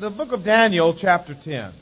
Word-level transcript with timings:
the 0.00 0.08
book 0.08 0.32
of 0.32 0.42
Daniel, 0.42 0.94
chapter 0.94 1.34
10. 1.34 1.72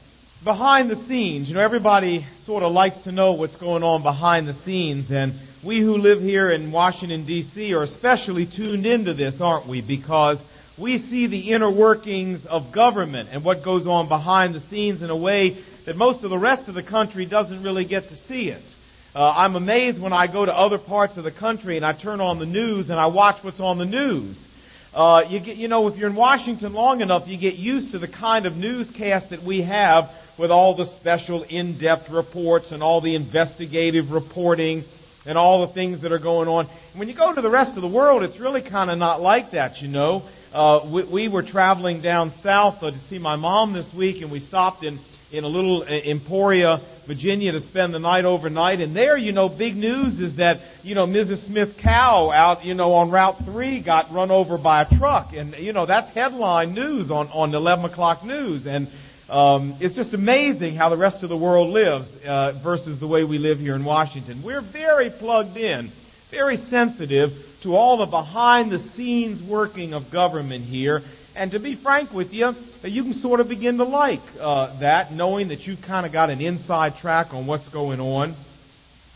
Behind 0.43 0.91
the 0.91 0.97
scenes, 0.97 1.49
you 1.49 1.55
know, 1.55 1.61
everybody 1.61 2.27
sort 2.39 2.65
of 2.65 2.73
likes 2.73 3.03
to 3.03 3.13
know 3.13 3.35
what's 3.35 3.55
going 3.55 3.85
on 3.85 4.03
behind 4.03 4.49
the 4.49 4.55
scenes, 4.55 5.13
and 5.13 5.33
we 5.63 5.79
who 5.79 5.97
live 5.97 6.21
here 6.21 6.51
in 6.51 6.73
Washington, 6.73 7.25
D.C. 7.27 7.73
are 7.75 7.85
especially 7.85 8.45
tuned 8.45 8.87
into 8.87 9.15
this, 9.15 9.41
aren't 9.41 9.69
we? 9.69 9.83
Because 9.83 10.43
we 10.77 10.99
see 10.99 11.29
the 11.29 11.53
inner 11.53 11.71
workings 11.71 12.45
of 12.45 12.73
government 12.73 13.29
and 13.31 13.45
what 13.45 13.63
goes 13.63 13.87
on 13.87 14.09
behind 14.09 14.53
the 14.53 14.61
scenes 14.61 15.01
in 15.01 15.11
a 15.11 15.17
way 15.17 15.51
that 15.85 15.97
most 15.97 16.25
of 16.25 16.31
the 16.31 16.39
rest 16.39 16.67
of 16.67 16.75
the 16.75 16.83
country 16.83 17.25
doesn't 17.25 17.63
really 17.63 17.85
get 17.85 18.09
to 18.09 18.17
see 18.17 18.49
it. 18.49 18.75
Uh, 19.15 19.33
I'm 19.37 19.55
amazed 19.55 20.03
when 20.03 20.13
I 20.13 20.27
go 20.27 20.45
to 20.45 20.53
other 20.53 20.79
parts 20.79 21.19
of 21.19 21.23
the 21.23 21.31
country 21.31 21.77
and 21.77 21.87
I 21.87 21.93
turn 21.93 22.21
on 22.21 22.41
the 22.41 22.47
news 22.47 22.91
and 22.91 22.99
I 22.99 23.07
watch 23.07 23.45
what's 23.45 23.61
on 23.61 23.79
the 23.79 23.87
news. 23.87 24.48
Uh, 24.95 25.25
you 25.29 25.39
get, 25.39 25.57
you 25.57 25.69
know, 25.69 25.87
if 25.87 25.97
you're 25.97 26.09
in 26.09 26.17
Washington 26.17 26.73
long 26.73 27.01
enough, 27.01 27.29
you 27.29 27.37
get 27.37 27.57
used 27.57 27.91
to 27.91 27.99
the 27.99 28.09
kind 28.09 28.47
of 28.47 28.57
newscast 28.57 29.31
that 29.31 29.43
we 29.43 29.63
have 29.63 30.11
with 30.39 30.51
all 30.51 30.75
the 30.75 30.87
special 30.87 31.43
in-depth 31.43 32.11
reports 32.11 32.73
and 32.73 32.83
all 32.83 33.01
the 33.01 33.15
investigative 33.15 34.13
reporting 34.13 34.85
and 35.27 35.37
all 35.37 35.61
the 35.67 35.73
things 35.73 36.01
that 36.01 36.13
are 36.13 36.19
going 36.19 36.49
on. 36.49 36.67
And 36.93 36.99
when 36.99 37.09
you 37.09 37.15
go 37.15 37.33
to 37.33 37.41
the 37.41 37.51
rest 37.51 37.77
of 37.77 37.83
the 37.83 37.89
world, 37.89 38.23
it's 38.23 38.39
really 38.39 38.63
kind 38.63 38.91
of 38.91 38.99
not 38.99 39.21
like 39.21 39.51
that, 39.51 39.83
you 39.83 39.89
know. 39.89 40.23
Uh, 40.55 40.81
we, 40.87 41.03
we 41.03 41.29
were 41.29 41.43
traveling 41.43 42.01
down 42.01 42.31
south 42.31 42.83
uh, 42.83 42.91
to 42.91 42.99
see 42.99 43.19
my 43.19 43.37
mom 43.37 43.75
this 43.75 43.93
week, 43.93 44.23
and 44.23 44.31
we 44.31 44.39
stopped 44.39 44.83
in 44.85 44.99
in 45.31 45.45
a 45.45 45.49
little 45.49 45.83
uh, 45.83 45.87
Emporia, 45.87 46.81
Virginia, 47.07 47.53
to 47.53 47.61
spend 47.61 47.95
the 47.95 47.99
night 47.99 48.25
overnight. 48.25 48.81
And 48.81 48.95
there, 48.95 49.17
you 49.17 49.33
know, 49.33 49.49
big 49.49 49.77
news 49.77 50.21
is 50.21 50.37
that 50.37 50.61
you 50.83 50.95
know 50.95 51.07
Mrs. 51.07 51.39
Smith 51.39 51.79
cow 51.79 52.31
out, 52.31 52.65
you 52.65 52.75
know, 52.75 52.95
on 52.95 53.11
Route 53.11 53.39
Three 53.45 53.81
got 53.81 54.13
run 54.13 54.31
over 54.31 54.59
by 54.59 54.83
a 54.83 54.95
truck, 54.97 55.35
and 55.35 55.57
you 55.59 55.73
know 55.73 55.87
that's 55.87 56.11
headline 56.11 56.75
news 56.75 57.11
on 57.11 57.29
on 57.29 57.55
11 57.55 57.85
o'clock 57.85 58.25
news. 58.25 58.67
And 58.67 58.89
um, 59.29 59.75
it's 59.81 59.95
just 59.95 60.15
amazing 60.15 60.75
how 60.75 60.89
the 60.89 60.97
rest 60.97 61.23
of 61.23 61.29
the 61.29 61.37
world 61.37 61.69
lives 61.69 62.17
uh, 62.25 62.53
versus 62.53 62.99
the 62.99 63.07
way 63.07 63.25
we 63.25 63.39
live 63.39 63.61
here 63.61 63.75
in 63.75 63.85
Washington. 63.85 64.43
We're 64.43 64.63
very 64.63 65.11
plugged 65.11 65.59
in, 65.59 65.91
very 66.31 66.57
sensitive 66.57 67.45
to 67.63 67.77
all 67.77 67.99
the 67.99 68.07
behind 68.07 68.71
the 68.71 68.79
scenes 68.79 69.43
working 69.43 69.93
of 69.93 70.11
government 70.11 70.65
here. 70.65 71.03
And 71.39 71.53
to 71.53 71.61
be 71.61 71.77
frank 71.77 72.13
with 72.13 72.35
you, 72.35 72.57
you 72.83 73.05
can 73.05 73.13
sort 73.13 73.39
of 73.39 73.49
begin 73.49 73.79
to 73.79 73.85
like 73.85 74.21
uh, 74.41 74.77
that, 74.81 75.13
knowing 75.13 75.49
that 75.49 75.69
you've 75.69 75.81
kind 75.83 76.05
of 76.05 76.11
got 76.11 76.31
an 76.31 76.41
inside 76.41 76.97
track 76.97 77.33
on 77.33 77.47
what's 77.47 77.69
going 77.69 78.01
on. 78.01 78.35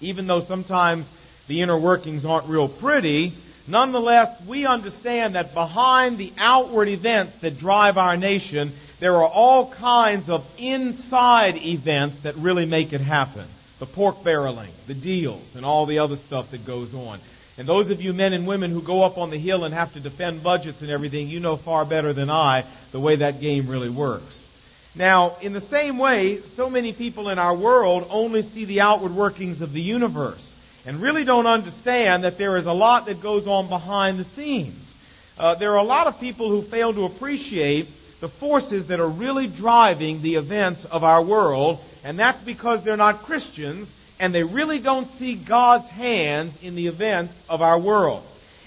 Even 0.00 0.28
though 0.28 0.38
sometimes 0.38 1.10
the 1.48 1.62
inner 1.62 1.76
workings 1.76 2.24
aren't 2.24 2.46
real 2.46 2.68
pretty, 2.68 3.32
nonetheless, 3.66 4.40
we 4.46 4.66
understand 4.66 5.34
that 5.34 5.52
behind 5.52 6.16
the 6.16 6.32
outward 6.38 6.86
events 6.86 7.34
that 7.38 7.58
drive 7.58 7.98
our 7.98 8.16
nation, 8.16 8.72
there 9.00 9.16
are 9.16 9.28
all 9.28 9.68
kinds 9.68 10.30
of 10.30 10.48
inside 10.58 11.56
events 11.56 12.20
that 12.20 12.36
really 12.36 12.66
make 12.66 12.92
it 12.92 13.00
happen. 13.00 13.44
The 13.80 13.86
pork 13.86 14.22
barreling, 14.22 14.70
the 14.86 14.94
deals, 14.94 15.56
and 15.56 15.66
all 15.66 15.86
the 15.86 15.98
other 15.98 16.14
stuff 16.14 16.52
that 16.52 16.64
goes 16.64 16.94
on. 16.94 17.18
And 17.58 17.68
those 17.68 17.90
of 17.90 18.00
you 18.00 18.12
men 18.12 18.32
and 18.32 18.46
women 18.46 18.70
who 18.70 18.80
go 18.80 19.02
up 19.02 19.18
on 19.18 19.30
the 19.30 19.38
hill 19.38 19.64
and 19.64 19.74
have 19.74 19.92
to 19.94 20.00
defend 20.00 20.42
budgets 20.42 20.82
and 20.82 20.90
everything, 20.90 21.28
you 21.28 21.40
know 21.40 21.56
far 21.56 21.84
better 21.84 22.12
than 22.12 22.30
I 22.30 22.64
the 22.92 23.00
way 23.00 23.16
that 23.16 23.40
game 23.40 23.68
really 23.68 23.90
works. 23.90 24.48
Now, 24.94 25.36
in 25.40 25.52
the 25.52 25.60
same 25.60 25.98
way, 25.98 26.38
so 26.40 26.68
many 26.68 26.92
people 26.92 27.28
in 27.28 27.38
our 27.38 27.54
world 27.54 28.06
only 28.10 28.42
see 28.42 28.64
the 28.64 28.82
outward 28.82 29.14
workings 29.14 29.62
of 29.62 29.72
the 29.72 29.80
universe 29.80 30.54
and 30.84 31.00
really 31.00 31.24
don't 31.24 31.46
understand 31.46 32.24
that 32.24 32.38
there 32.38 32.56
is 32.56 32.66
a 32.66 32.72
lot 32.72 33.06
that 33.06 33.22
goes 33.22 33.46
on 33.46 33.68
behind 33.68 34.18
the 34.18 34.24
scenes. 34.24 34.94
Uh, 35.38 35.54
there 35.54 35.72
are 35.72 35.78
a 35.78 35.82
lot 35.82 36.06
of 36.06 36.20
people 36.20 36.48
who 36.48 36.60
fail 36.60 36.92
to 36.92 37.04
appreciate 37.04 37.86
the 38.20 38.28
forces 38.28 38.86
that 38.86 39.00
are 39.00 39.08
really 39.08 39.46
driving 39.46 40.20
the 40.22 40.36
events 40.36 40.84
of 40.84 41.04
our 41.04 41.22
world, 41.22 41.82
and 42.04 42.18
that's 42.18 42.40
because 42.42 42.82
they're 42.82 42.96
not 42.96 43.22
Christians 43.22 43.90
and 44.22 44.32
they 44.32 44.44
really 44.44 44.78
don't 44.78 45.08
see 45.08 45.34
God's 45.34 45.88
hand 45.88 46.52
in 46.62 46.76
the 46.76 46.86
events 46.86 47.34
of 47.48 47.60
our 47.60 47.76
world. 47.76 48.22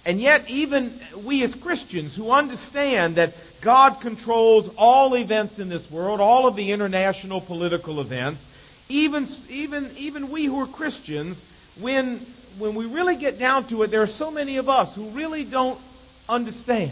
And 0.05 0.19
yet, 0.19 0.49
even 0.49 0.91
we 1.23 1.43
as 1.43 1.55
Christians 1.55 2.13
who 2.13 2.29
understand 2.29 3.15
that 3.15 3.31
God 3.61 4.01
controls 4.01 4.69
all 4.77 5.15
events 5.15 5.57
in 5.57 5.69
this 5.69 5.89
world, 5.89 6.19
all 6.19 6.45
of 6.45 6.57
the 6.57 6.73
international 6.73 7.39
political 7.39 8.01
events, 8.01 8.45
even, 8.89 9.29
even, 9.49 9.89
even 9.95 10.29
we 10.29 10.43
who 10.43 10.59
are 10.59 10.67
Christians, 10.67 11.41
when, 11.79 12.17
when 12.59 12.75
we 12.75 12.85
really 12.85 13.15
get 13.15 13.39
down 13.39 13.63
to 13.67 13.83
it, 13.83 13.91
there 13.91 14.01
are 14.01 14.07
so 14.07 14.31
many 14.31 14.57
of 14.57 14.67
us 14.67 14.93
who 14.93 15.05
really 15.11 15.45
don't 15.45 15.79
understand 16.27 16.91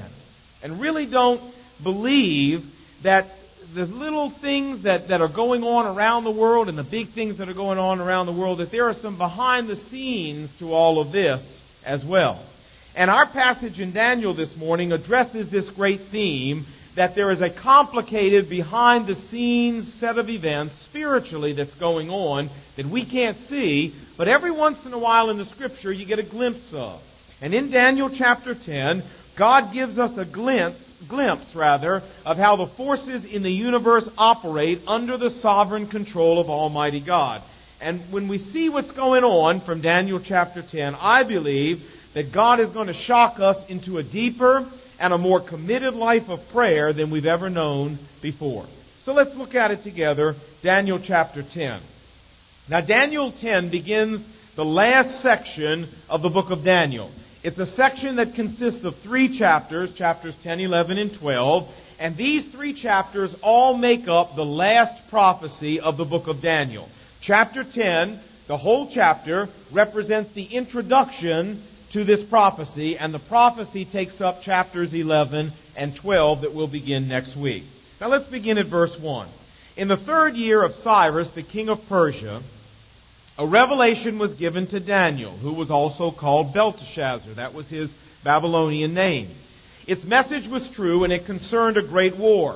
and 0.64 0.80
really 0.80 1.06
don't 1.06 1.42
believe 1.84 2.66
that 3.02 3.26
the 3.74 3.86
little 3.86 4.30
things 4.30 4.84
that, 4.84 5.08
that 5.08 5.22
are 5.22 5.28
going 5.28 5.64
on 5.64 5.86
around 5.86 6.24
the 6.24 6.32
world 6.32 6.70
and 6.70 6.78
the 6.78 6.84
big 6.84 7.08
things 7.10 7.38
that 7.38 7.50
are 7.50 7.54
going 7.54 7.80
on 7.80 8.00
around 8.00 8.26
the 8.26 8.32
world, 8.32 8.60
that 8.60 8.72
there 8.72 8.88
are 8.88 8.94
some 8.94 9.18
behind 9.18 9.68
the 9.68 9.76
scenes 9.76 10.56
to 10.60 10.74
all 10.74 11.00
of 11.00 11.12
this 11.12 11.64
as 11.86 12.06
well. 12.06 12.40
And 12.96 13.10
our 13.10 13.26
passage 13.26 13.80
in 13.80 13.92
Daniel 13.92 14.34
this 14.34 14.56
morning 14.56 14.92
addresses 14.92 15.50
this 15.50 15.70
great 15.70 16.02
theme 16.02 16.66
that 16.96 17.16
there 17.16 17.32
is 17.32 17.42
a 17.42 17.50
complicated 17.50 18.50
behind 18.50 19.08
the 19.08 19.16
scenes 19.16 19.92
set 19.92 20.20
of 20.20 20.30
events 20.30 20.76
spiritually 20.76 21.54
that's 21.54 21.74
going 21.76 22.12
on 22.12 22.50
that 22.76 22.86
we 22.86 23.04
can't 23.04 23.38
see, 23.38 23.94
but 24.16 24.28
every 24.28 24.52
once 24.52 24.86
in 24.86 24.94
a 24.94 24.98
while 24.98 25.30
in 25.30 25.38
the 25.38 25.46
scripture 25.46 25.92
you 25.92 26.06
get 26.06 26.20
a 26.20 26.24
glimpse 26.24 26.74
of. 26.74 27.02
And 27.42 27.54
in 27.54 27.72
Daniel 27.72 28.10
chapter 28.10 28.54
10, 28.54 29.02
God 29.36 29.74
gives 29.74 29.98
us 29.98 30.18
a 30.20 30.26
glimpse, 30.26 30.83
glimpse 31.08 31.56
rather, 31.56 32.02
of 32.26 32.38
how 32.38 32.56
the 32.56 32.68
forces 32.68 33.26
in 33.26 33.44
the 33.44 33.52
universe 33.52 34.10
operate 34.18 34.82
under 34.88 35.18
the 35.18 35.30
sovereign 35.30 35.88
control 35.88 36.40
of 36.40 36.50
Almighty 36.50 37.00
God. 37.00 37.42
And 37.82 38.00
when 38.12 38.28
we 38.28 38.38
see 38.38 38.70
what's 38.70 38.92
going 38.92 39.24
on 39.24 39.60
from 39.60 39.82
Daniel 39.82 40.20
chapter 40.20 40.62
10, 40.62 40.96
I 41.02 41.24
believe 41.24 41.90
that 42.14 42.32
God 42.32 42.60
is 42.60 42.70
going 42.70 42.88
to 42.88 42.94
shock 42.94 43.40
us 43.40 43.66
into 43.68 43.98
a 43.98 44.04
deeper 44.04 44.66
and 45.00 45.14
a 45.14 45.18
more 45.18 45.40
committed 45.40 45.96
life 45.96 46.30
of 46.30 46.50
prayer 46.52 46.94
than 46.94 47.10
we've 47.10 47.26
ever 47.26 47.50
known 47.50 47.98
before. 48.22 48.66
So 49.02 49.14
let's 49.14 49.36
look 49.36 49.54
at 49.54 49.72
it 49.72 49.84
together. 49.84 50.36
Daniel 50.62 51.00
chapter 51.00 51.44
10. 51.44 51.82
Now 52.70 52.80
Daniel 52.80 53.32
10 53.32 53.68
begins 53.70 54.26
the 54.56 54.64
last 54.64 55.20
section 55.20 55.88
of 56.10 56.22
the 56.22 56.30
book 56.30 56.52
of 56.52 56.64
Daniel. 56.64 57.12
It's 57.44 57.60
a 57.60 57.66
section 57.66 58.16
that 58.16 58.36
consists 58.36 58.86
of 58.86 58.96
three 58.96 59.28
chapters, 59.28 59.94
chapters 59.94 60.34
10, 60.44 60.62
11, 60.62 60.98
and 60.98 61.14
12. 61.14 61.70
And 62.00 62.16
these 62.16 62.48
three 62.48 62.72
chapters 62.72 63.36
all 63.42 63.78
make 63.78 64.08
up 64.08 64.36
the 64.36 64.46
last 64.46 65.10
prophecy 65.10 65.82
of 65.82 65.98
the 65.98 66.06
book 66.06 66.28
of 66.28 66.42
Daniel. 66.42 66.88
Chapter 67.20 67.66
10, 67.66 68.18
the 68.48 68.56
whole 68.56 68.88
chapter, 68.88 69.50
represents 69.74 70.32
the 70.32 70.46
introduction 70.46 71.62
to 71.92 72.06
this 72.06 72.24
prophecy, 72.24 72.98
and 72.98 73.14
the 73.14 73.20
prophecy 73.20 73.84
takes 73.84 74.22
up 74.22 74.42
chapters 74.42 74.94
11 74.94 75.52
and 75.76 75.96
12 75.98 76.42
that 76.42 76.54
will 76.54 76.68
begin 76.68 77.10
next 77.10 77.36
week. 77.36 77.66
Now 78.00 78.08
let's 78.08 78.28
begin 78.28 78.58
at 78.58 78.68
verse 78.68 78.98
1. 78.98 79.28
In 79.76 79.90
the 79.90 79.98
third 79.98 80.36
year 80.36 80.64
of 80.64 80.74
Cyrus, 80.74 81.30
the 81.32 81.44
king 81.44 81.68
of 81.68 81.90
Persia, 81.90 82.42
a 83.38 83.46
revelation 83.46 84.20
was 84.20 84.34
given 84.34 84.68
to 84.68 84.80
Daniel, 84.80 85.32
who 85.32 85.54
was 85.54 85.72
also 85.72 86.12
called 86.12 86.54
Belteshazzar. 86.54 87.34
That 87.34 87.54
was 87.54 87.70
his 87.70 87.92
Babylonian 88.24 88.94
name. 88.94 89.28
Its 89.88 90.06
message 90.06 90.48
was 90.48 90.70
true 90.70 91.04
and 91.04 91.12
it 91.12 91.26
concerned 91.26 91.78
a 91.78 91.82
great 91.82 92.16
war. 92.16 92.56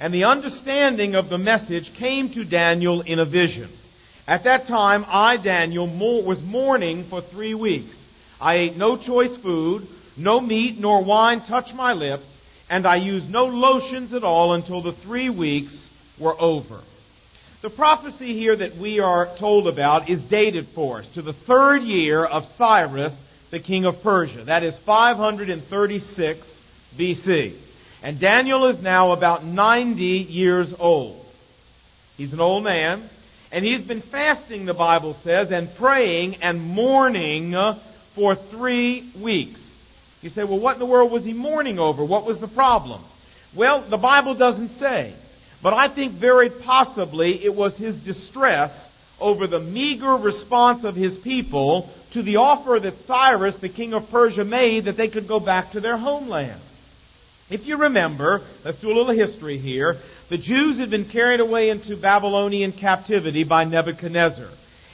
And 0.00 0.12
the 0.12 0.24
understanding 0.24 1.14
of 1.14 1.28
the 1.28 1.38
message 1.38 1.94
came 1.94 2.28
to 2.30 2.44
Daniel 2.44 3.00
in 3.00 3.18
a 3.18 3.24
vision. 3.24 3.68
At 4.28 4.44
that 4.44 4.66
time, 4.66 5.06
I, 5.08 5.36
Daniel, 5.36 5.86
was 5.86 6.42
mourning 6.42 7.04
for 7.04 7.20
three 7.20 7.54
weeks. 7.54 8.02
I 8.40 8.56
ate 8.56 8.76
no 8.76 8.96
choice 8.96 9.36
food, 9.36 9.86
no 10.16 10.40
meat 10.40 10.78
nor 10.80 11.02
wine 11.02 11.40
touched 11.40 11.74
my 11.74 11.92
lips, 11.92 12.28
and 12.68 12.84
I 12.84 12.96
used 12.96 13.30
no 13.30 13.46
lotions 13.46 14.12
at 14.12 14.24
all 14.24 14.52
until 14.52 14.80
the 14.80 14.92
three 14.92 15.30
weeks 15.30 15.88
were 16.18 16.34
over. 16.38 16.80
The 17.66 17.70
prophecy 17.70 18.32
here 18.32 18.54
that 18.54 18.76
we 18.76 19.00
are 19.00 19.26
told 19.38 19.66
about 19.66 20.08
is 20.08 20.22
dated 20.22 20.68
for 20.68 20.98
us 20.98 21.08
to 21.14 21.20
the 21.20 21.32
third 21.32 21.82
year 21.82 22.24
of 22.24 22.44
Cyrus, 22.44 23.12
the 23.50 23.58
king 23.58 23.86
of 23.86 24.04
Persia. 24.04 24.42
That 24.44 24.62
is 24.62 24.78
536 24.78 26.62
BC. 26.96 27.54
And 28.04 28.20
Daniel 28.20 28.66
is 28.66 28.80
now 28.80 29.10
about 29.10 29.42
90 29.42 30.04
years 30.04 30.72
old. 30.78 31.26
He's 32.16 32.32
an 32.32 32.38
old 32.38 32.62
man, 32.62 33.02
and 33.50 33.64
he's 33.64 33.82
been 33.82 34.00
fasting, 34.00 34.66
the 34.66 34.72
Bible 34.72 35.14
says, 35.14 35.50
and 35.50 35.74
praying 35.74 36.36
and 36.42 36.62
mourning 36.62 37.52
for 38.12 38.36
three 38.36 39.10
weeks. 39.20 39.76
You 40.22 40.28
say, 40.28 40.44
well, 40.44 40.60
what 40.60 40.74
in 40.74 40.78
the 40.78 40.86
world 40.86 41.10
was 41.10 41.24
he 41.24 41.32
mourning 41.32 41.80
over? 41.80 42.04
What 42.04 42.26
was 42.26 42.38
the 42.38 42.46
problem? 42.46 43.00
Well, 43.56 43.80
the 43.80 43.98
Bible 43.98 44.36
doesn't 44.36 44.68
say. 44.68 45.12
But 45.66 45.74
I 45.74 45.88
think 45.88 46.12
very 46.12 46.48
possibly 46.48 47.44
it 47.44 47.52
was 47.52 47.76
his 47.76 47.98
distress 47.98 48.88
over 49.20 49.48
the 49.48 49.58
meager 49.58 50.14
response 50.14 50.84
of 50.84 50.94
his 50.94 51.18
people 51.18 51.92
to 52.12 52.22
the 52.22 52.36
offer 52.36 52.78
that 52.78 52.98
Cyrus, 52.98 53.56
the 53.56 53.68
king 53.68 53.92
of 53.92 54.08
Persia, 54.08 54.44
made 54.44 54.84
that 54.84 54.96
they 54.96 55.08
could 55.08 55.26
go 55.26 55.40
back 55.40 55.72
to 55.72 55.80
their 55.80 55.96
homeland. 55.96 56.60
If 57.50 57.66
you 57.66 57.78
remember, 57.78 58.42
let's 58.64 58.80
do 58.80 58.92
a 58.92 58.94
little 58.94 59.12
history 59.12 59.58
here. 59.58 59.96
The 60.28 60.38
Jews 60.38 60.78
had 60.78 60.88
been 60.88 61.04
carried 61.04 61.40
away 61.40 61.70
into 61.70 61.96
Babylonian 61.96 62.70
captivity 62.70 63.42
by 63.42 63.64
Nebuchadnezzar. 63.64 64.46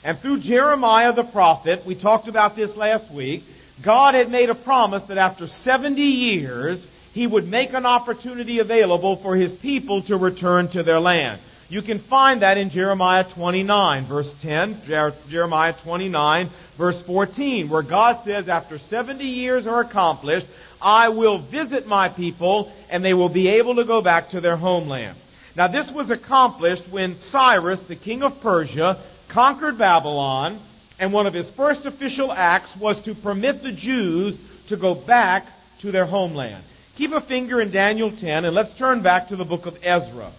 And 0.05 0.19
through 0.19 0.39
Jeremiah 0.39 1.13
the 1.13 1.23
prophet, 1.23 1.85
we 1.85 1.97
talked 1.97 2.29
about 2.29 2.57
this 2.57 2.79
last 2.79 3.11
week, 3.11 3.45
God 3.83 4.15
had 4.15 4.31
made 4.31 4.49
a 4.49 4.55
promise 4.55 5.03
that 5.03 5.19
after 5.19 5.47
70 5.47 6.01
years, 6.01 6.87
He 7.15 7.27
would 7.27 7.49
make 7.49 7.75
an 7.75 7.87
opportunity 7.87 8.59
available 8.59 9.17
for 9.17 9.37
His 9.37 9.53
people 9.53 10.03
to 10.03 10.17
return 10.17 10.69
to 10.69 10.83
their 10.83 11.01
land. 11.01 11.41
You 11.69 11.83
can 11.83 11.99
find 11.99 12.43
that 12.43 12.59
in 12.59 12.69
Jeremiah 12.69 13.25
29, 13.25 14.05
verse 14.05 14.33
10, 14.43 14.83
Jeremiah 15.29 15.73
29, 15.73 16.51
verse 16.77 17.01
14, 17.01 17.71
where 17.71 17.83
God 17.83 18.21
says, 18.21 18.49
after 18.49 18.77
70 18.77 19.25
years 19.25 19.67
are 19.67 19.81
accomplished, 19.81 20.47
I 20.83 21.09
will 21.09 21.39
visit 21.39 21.87
my 21.87 22.09
people 22.11 22.71
and 22.91 23.03
they 23.03 23.15
will 23.15 23.31
be 23.31 23.49
able 23.49 23.77
to 23.77 23.85
go 23.85 24.03
back 24.03 24.31
to 24.31 24.41
their 24.41 24.57
homeland. 24.57 25.17
Now 25.57 25.67
this 25.67 25.91
was 25.91 26.11
accomplished 26.11 26.89
when 26.91 27.15
Cyrus, 27.15 27.83
the 27.85 27.97
king 27.97 28.23
of 28.23 28.43
Persia, 28.43 28.99
conquered 29.29 29.79
Babylon, 29.79 30.59
and 30.99 31.13
one 31.13 31.27
of 31.27 31.35
his 31.35 31.51
first 31.51 31.87
official 31.87 32.33
acts 32.33 32.77
was 32.77 33.01
to 33.03 33.15
permit 33.15 33.63
the 33.63 33.73
Jews 33.73 34.39
to 34.69 34.77
go 34.77 34.95
back 34.95 35.47
to 35.81 35.91
their 35.91 36.07
homeland. 36.07 36.63
Keep 37.03 37.15
a 37.15 37.21
finger 37.21 37.61
in 37.61 37.73
Daniel 37.73 38.13
10 38.13 38.45
and 38.45 38.55
let's 38.55 38.79
turn 38.79 39.03
back 39.03 39.27
to 39.27 39.35
the 39.35 39.45
book 39.45 39.67
of 39.67 39.77
Ezra. 39.83 40.31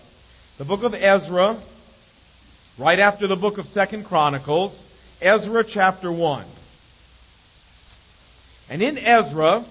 The 0.57 0.63
book 0.63 0.83
of 0.83 0.93
Ezra, 0.93 1.57
right 2.77 2.99
after 2.99 3.27
the 3.27 3.35
book 3.35 3.57
of 3.57 3.65
Second 3.65 4.05
Chronicles, 4.05 4.81
Ezra 5.21 5.65
chapter 5.65 6.09
1. 6.09 6.45
And 8.69 8.81
in 8.81 8.97
Ezra, 8.97 9.65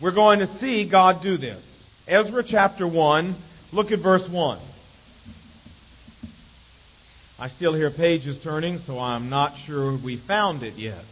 we're 0.00 0.10
going 0.10 0.40
to 0.40 0.48
see 0.48 0.84
God 0.84 1.22
do 1.22 1.36
this. 1.36 1.88
Ezra 2.08 2.42
chapter 2.42 2.84
1, 2.84 3.36
look 3.70 3.92
at 3.92 4.00
verse 4.00 4.28
1. 4.28 4.58
I 7.38 7.46
still 7.46 7.72
hear 7.72 7.90
pages 7.90 8.40
turning, 8.40 8.78
so 8.78 8.98
I'm 8.98 9.30
not 9.30 9.56
sure 9.56 9.94
we 9.94 10.16
found 10.16 10.64
it 10.64 10.74
yet. 10.74 11.04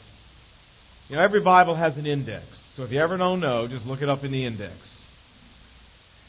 You 1.08 1.14
know, 1.14 1.22
every 1.22 1.40
Bible 1.40 1.76
has 1.76 1.96
an 1.98 2.06
index. 2.06 2.65
So 2.76 2.82
if 2.82 2.92
you 2.92 3.00
ever 3.00 3.16
don't 3.16 3.40
know, 3.40 3.66
just 3.66 3.86
look 3.86 4.02
it 4.02 4.10
up 4.10 4.22
in 4.22 4.32
the 4.32 4.44
index. 4.44 5.08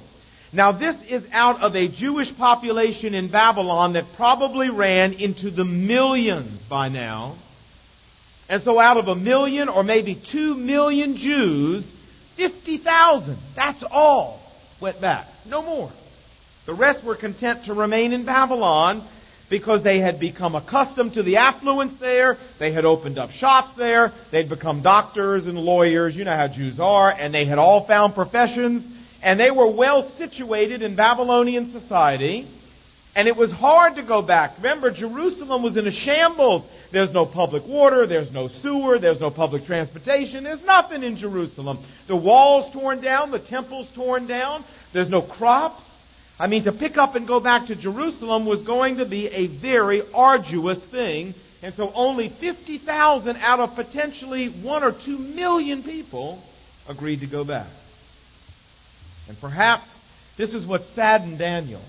Now 0.52 0.72
this 0.72 1.00
is 1.04 1.26
out 1.32 1.62
of 1.62 1.76
a 1.76 1.86
Jewish 1.86 2.36
population 2.36 3.14
in 3.14 3.28
Babylon 3.28 3.92
that 3.92 4.12
probably 4.14 4.70
ran 4.70 5.12
into 5.12 5.50
the 5.50 5.64
millions 5.64 6.60
by 6.62 6.88
now. 6.88 7.36
And 8.48 8.60
so 8.62 8.80
out 8.80 8.96
of 8.96 9.06
a 9.06 9.14
million 9.14 9.68
or 9.68 9.84
maybe 9.84 10.16
two 10.16 10.56
million 10.56 11.16
Jews, 11.16 11.88
50,000, 12.34 13.36
that's 13.54 13.84
all, 13.84 14.42
went 14.80 15.00
back. 15.00 15.28
No 15.48 15.62
more. 15.62 15.90
The 16.66 16.74
rest 16.74 17.04
were 17.04 17.14
content 17.14 17.66
to 17.66 17.74
remain 17.74 18.12
in 18.12 18.24
Babylon 18.24 19.02
because 19.50 19.82
they 19.82 19.98
had 19.98 20.18
become 20.18 20.54
accustomed 20.54 21.12
to 21.14 21.22
the 21.22 21.36
affluence 21.36 21.98
there. 21.98 22.38
They 22.58 22.72
had 22.72 22.86
opened 22.86 23.18
up 23.18 23.30
shops 23.30 23.74
there. 23.74 24.12
They'd 24.30 24.48
become 24.48 24.80
doctors 24.80 25.46
and 25.46 25.58
lawyers. 25.58 26.16
You 26.16 26.24
know 26.24 26.34
how 26.34 26.48
Jews 26.48 26.80
are. 26.80 27.10
And 27.10 27.34
they 27.34 27.44
had 27.44 27.58
all 27.58 27.82
found 27.82 28.14
professions 28.14 28.86
and 29.22 29.38
they 29.38 29.50
were 29.50 29.66
well 29.66 30.02
situated 30.02 30.82
in 30.82 30.94
Babylonian 30.94 31.70
society, 31.70 32.46
and 33.14 33.28
it 33.28 33.36
was 33.36 33.52
hard 33.52 33.96
to 33.96 34.02
go 34.02 34.22
back. 34.22 34.56
Remember, 34.58 34.90
Jerusalem 34.90 35.62
was 35.62 35.76
in 35.76 35.86
a 35.86 35.90
shambles. 35.90 36.64
There's 36.90 37.12
no 37.12 37.26
public 37.26 37.66
water, 37.66 38.06
there's 38.06 38.32
no 38.32 38.48
sewer, 38.48 38.98
there's 38.98 39.20
no 39.20 39.30
public 39.30 39.64
transportation, 39.64 40.42
there's 40.42 40.64
nothing 40.64 41.04
in 41.04 41.16
Jerusalem. 41.16 41.78
The 42.06 42.16
walls 42.16 42.70
torn 42.70 43.00
down, 43.00 43.30
the 43.30 43.38
temples 43.38 43.90
torn 43.92 44.26
down, 44.26 44.64
there's 44.92 45.10
no 45.10 45.22
crops. 45.22 45.89
I 46.40 46.46
mean, 46.46 46.64
to 46.64 46.72
pick 46.72 46.96
up 46.96 47.16
and 47.16 47.26
go 47.26 47.38
back 47.38 47.66
to 47.66 47.76
Jerusalem 47.76 48.46
was 48.46 48.62
going 48.62 48.96
to 48.96 49.04
be 49.04 49.28
a 49.28 49.46
very 49.46 50.02
arduous 50.14 50.78
thing. 50.78 51.34
And 51.62 51.74
so 51.74 51.92
only 51.94 52.30
50,000 52.30 53.36
out 53.36 53.60
of 53.60 53.74
potentially 53.74 54.48
one 54.48 54.82
or 54.82 54.92
two 54.92 55.18
million 55.18 55.82
people 55.82 56.42
agreed 56.88 57.20
to 57.20 57.26
go 57.26 57.44
back. 57.44 57.66
And 59.28 59.38
perhaps 59.38 60.00
this 60.38 60.54
is 60.54 60.64
what 60.64 60.84
saddened 60.84 61.36
Daniel. 61.36 61.82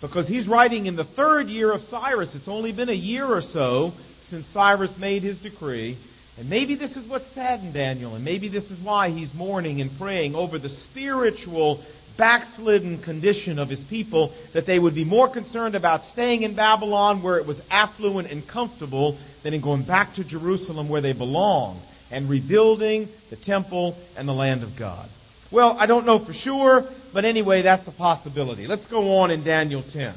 Because 0.00 0.26
he's 0.26 0.48
writing 0.48 0.86
in 0.86 0.96
the 0.96 1.04
third 1.04 1.46
year 1.46 1.70
of 1.70 1.80
Cyrus. 1.82 2.34
It's 2.34 2.48
only 2.48 2.72
been 2.72 2.88
a 2.88 2.92
year 2.92 3.24
or 3.24 3.40
so 3.40 3.92
since 4.22 4.46
Cyrus 4.48 4.98
made 4.98 5.22
his 5.22 5.38
decree. 5.38 5.96
And 6.40 6.50
maybe 6.50 6.74
this 6.74 6.96
is 6.96 7.06
what 7.06 7.22
saddened 7.22 7.74
Daniel. 7.74 8.16
And 8.16 8.24
maybe 8.24 8.48
this 8.48 8.72
is 8.72 8.80
why 8.80 9.10
he's 9.10 9.32
mourning 9.32 9.80
and 9.80 9.96
praying 9.96 10.34
over 10.34 10.58
the 10.58 10.68
spiritual 10.68 11.80
backslidden 12.16 12.98
condition 12.98 13.58
of 13.58 13.68
his 13.68 13.82
people, 13.84 14.32
that 14.52 14.66
they 14.66 14.78
would 14.78 14.94
be 14.94 15.04
more 15.04 15.28
concerned 15.28 15.74
about 15.74 16.04
staying 16.04 16.42
in 16.42 16.54
Babylon 16.54 17.22
where 17.22 17.38
it 17.38 17.46
was 17.46 17.62
affluent 17.70 18.30
and 18.30 18.46
comfortable 18.46 19.16
than 19.42 19.54
in 19.54 19.60
going 19.60 19.82
back 19.82 20.14
to 20.14 20.24
Jerusalem 20.24 20.88
where 20.88 21.00
they 21.00 21.12
belong 21.12 21.80
and 22.10 22.28
rebuilding 22.28 23.08
the 23.30 23.36
temple 23.36 23.96
and 24.16 24.28
the 24.28 24.34
land 24.34 24.62
of 24.62 24.76
God. 24.76 25.08
Well, 25.50 25.76
I 25.78 25.86
don't 25.86 26.06
know 26.06 26.18
for 26.18 26.32
sure, 26.32 26.84
but 27.12 27.24
anyway, 27.24 27.62
that's 27.62 27.88
a 27.88 27.92
possibility. 27.92 28.66
Let's 28.66 28.86
go 28.86 29.18
on 29.18 29.30
in 29.30 29.42
Daniel 29.42 29.82
10. 29.82 30.14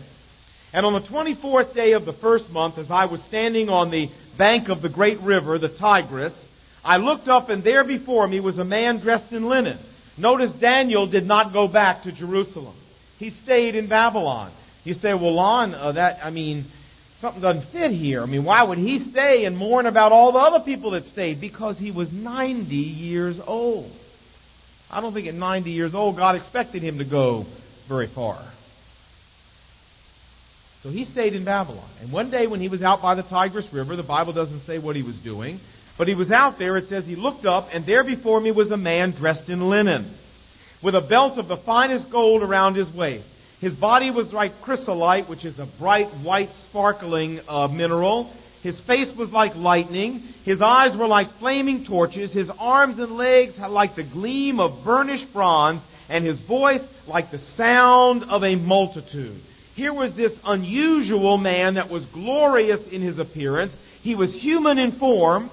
And 0.74 0.86
on 0.86 0.94
the 0.94 1.00
24th 1.00 1.74
day 1.74 1.94
of 1.94 2.06
the 2.06 2.14
first 2.14 2.52
month, 2.52 2.78
as 2.78 2.92
I 2.92 3.06
was 3.06 3.24
standing 3.24 3.70
on 3.70 3.92
the 3.92 4.10
bank 4.38 4.70
of 4.70 4.82
the 4.82 4.90
great 4.90 5.20
river, 5.22 5.58
the 5.58 5.70
Tigris, 5.70 6.50
I 6.84 6.98
looked 6.98 7.28
up 7.28 7.50
and 7.50 7.64
there 7.64 7.84
before 7.84 8.28
me 8.28 8.40
was 8.40 8.58
a 8.58 8.66
man 8.66 9.00
dressed 9.00 9.32
in 9.34 9.48
linen. 9.48 9.78
Notice 10.18 10.54
Daniel 10.54 11.08
did 11.08 11.26
not 11.26 11.52
go 11.54 11.68
back 11.68 12.04
to 12.04 12.12
Jerusalem. 12.12 12.74
He 13.20 13.30
stayed 13.30 13.76
in 13.76 13.88
Babylon. 13.88 14.52
You 14.84 14.94
say, 14.94 15.14
well, 15.14 15.34
Lon, 15.34 15.74
uh, 15.74 15.94
that, 15.94 16.20
I 16.24 16.30
mean, 16.30 16.66
something 17.18 17.42
doesn't 17.42 17.64
fit 17.64 17.92
here. 17.92 18.22
I 18.22 18.26
mean, 18.26 18.44
why 18.44 18.64
would 18.64 18.78
he 18.78 19.00
stay 19.00 19.46
and 19.46 19.58
mourn 19.58 19.86
about 19.86 20.12
all 20.12 20.32
the 20.32 20.40
other 20.40 20.60
people 20.60 20.92
that 20.92 21.06
stayed? 21.06 21.42
Because 21.42 21.80
he 21.80 21.92
was 21.92 22.14
90 22.14 22.76
years 22.76 23.40
old. 23.40 23.92
I 24.92 25.02
don't 25.02 25.14
think 25.14 25.28
at 25.28 25.34
90 25.34 25.72
years 25.72 25.96
old 25.96 26.16
God 26.16 26.36
expected 26.36 26.82
him 26.82 27.00
to 27.00 27.04
go 27.04 27.46
very 27.88 28.08
far. 28.08 28.38
So 30.84 30.92
he 30.92 31.04
stayed 31.04 31.34
in 31.34 31.44
Babylon. 31.44 31.84
And 32.02 32.12
one 32.12 32.30
day 32.30 32.46
when 32.46 32.60
he 32.60 32.70
was 32.70 32.84
out 32.84 33.02
by 33.02 33.16
the 33.16 33.24
Tigris 33.24 33.74
River, 33.74 33.96
the 33.96 34.04
Bible 34.04 34.34
doesn't 34.34 34.60
say 34.60 34.78
what 34.78 34.96
he 34.96 35.02
was 35.02 35.18
doing, 35.18 35.60
but 35.98 36.08
he 36.08 36.16
was 36.16 36.32
out 36.32 36.58
there. 36.58 36.78
It 36.78 36.90
says 36.90 37.08
he 37.08 37.16
looked 37.16 37.46
up, 37.46 37.70
and 37.74 37.86
there 37.86 38.04
before 38.04 38.40
me 38.40 38.52
was 38.52 38.72
a 38.72 38.78
man 38.78 39.12
dressed 39.12 39.50
in 39.50 39.70
linen, 39.70 40.06
with 40.82 40.96
a 40.96 41.02
belt 41.02 41.38
of 41.38 41.48
the 41.48 41.58
finest 41.58 42.10
gold 42.10 42.44
around 42.44 42.76
his 42.76 42.92
waist. 42.94 43.30
His 43.62 43.74
body 43.74 44.12
was 44.12 44.34
like 44.34 44.62
chrysolite, 44.62 45.30
which 45.30 45.46
is 45.46 45.58
a 45.60 45.66
bright 45.66 46.08
white 46.08 46.52
sparkling 46.52 47.40
uh, 47.48 47.68
mineral. 47.68 48.32
His 48.64 48.80
face 48.80 49.16
was 49.16 49.32
like 49.32 49.56
lightning. 49.56 50.22
His 50.44 50.62
eyes 50.62 50.98
were 50.98 51.08
like 51.08 51.30
flaming 51.30 51.84
torches. 51.84 52.34
His 52.34 52.50
arms 52.50 53.00
and 53.00 53.16
legs 53.16 53.56
had 53.56 53.72
like 53.72 53.96
the 53.96 54.04
gleam 54.04 54.60
of 54.60 54.84
burnished 54.84 55.32
bronze, 55.34 55.82
and 56.10 56.26
his 56.26 56.40
voice 56.40 56.86
like 57.08 57.32
the 57.32 57.38
sound 57.38 58.24
of 58.24 58.44
a 58.44 58.56
multitude. 58.56 59.40
Here 59.76 59.94
was 59.94 60.14
this 60.14 60.38
unusual 60.46 61.38
man 61.38 61.76
that 61.76 61.90
was 61.90 62.06
glorious 62.08 62.88
in 62.88 63.02
his 63.02 63.20
appearance. 63.20 63.76
He 64.04 64.16
was 64.16 64.34
human 64.34 64.78
in 64.80 64.92
form, 64.92 65.50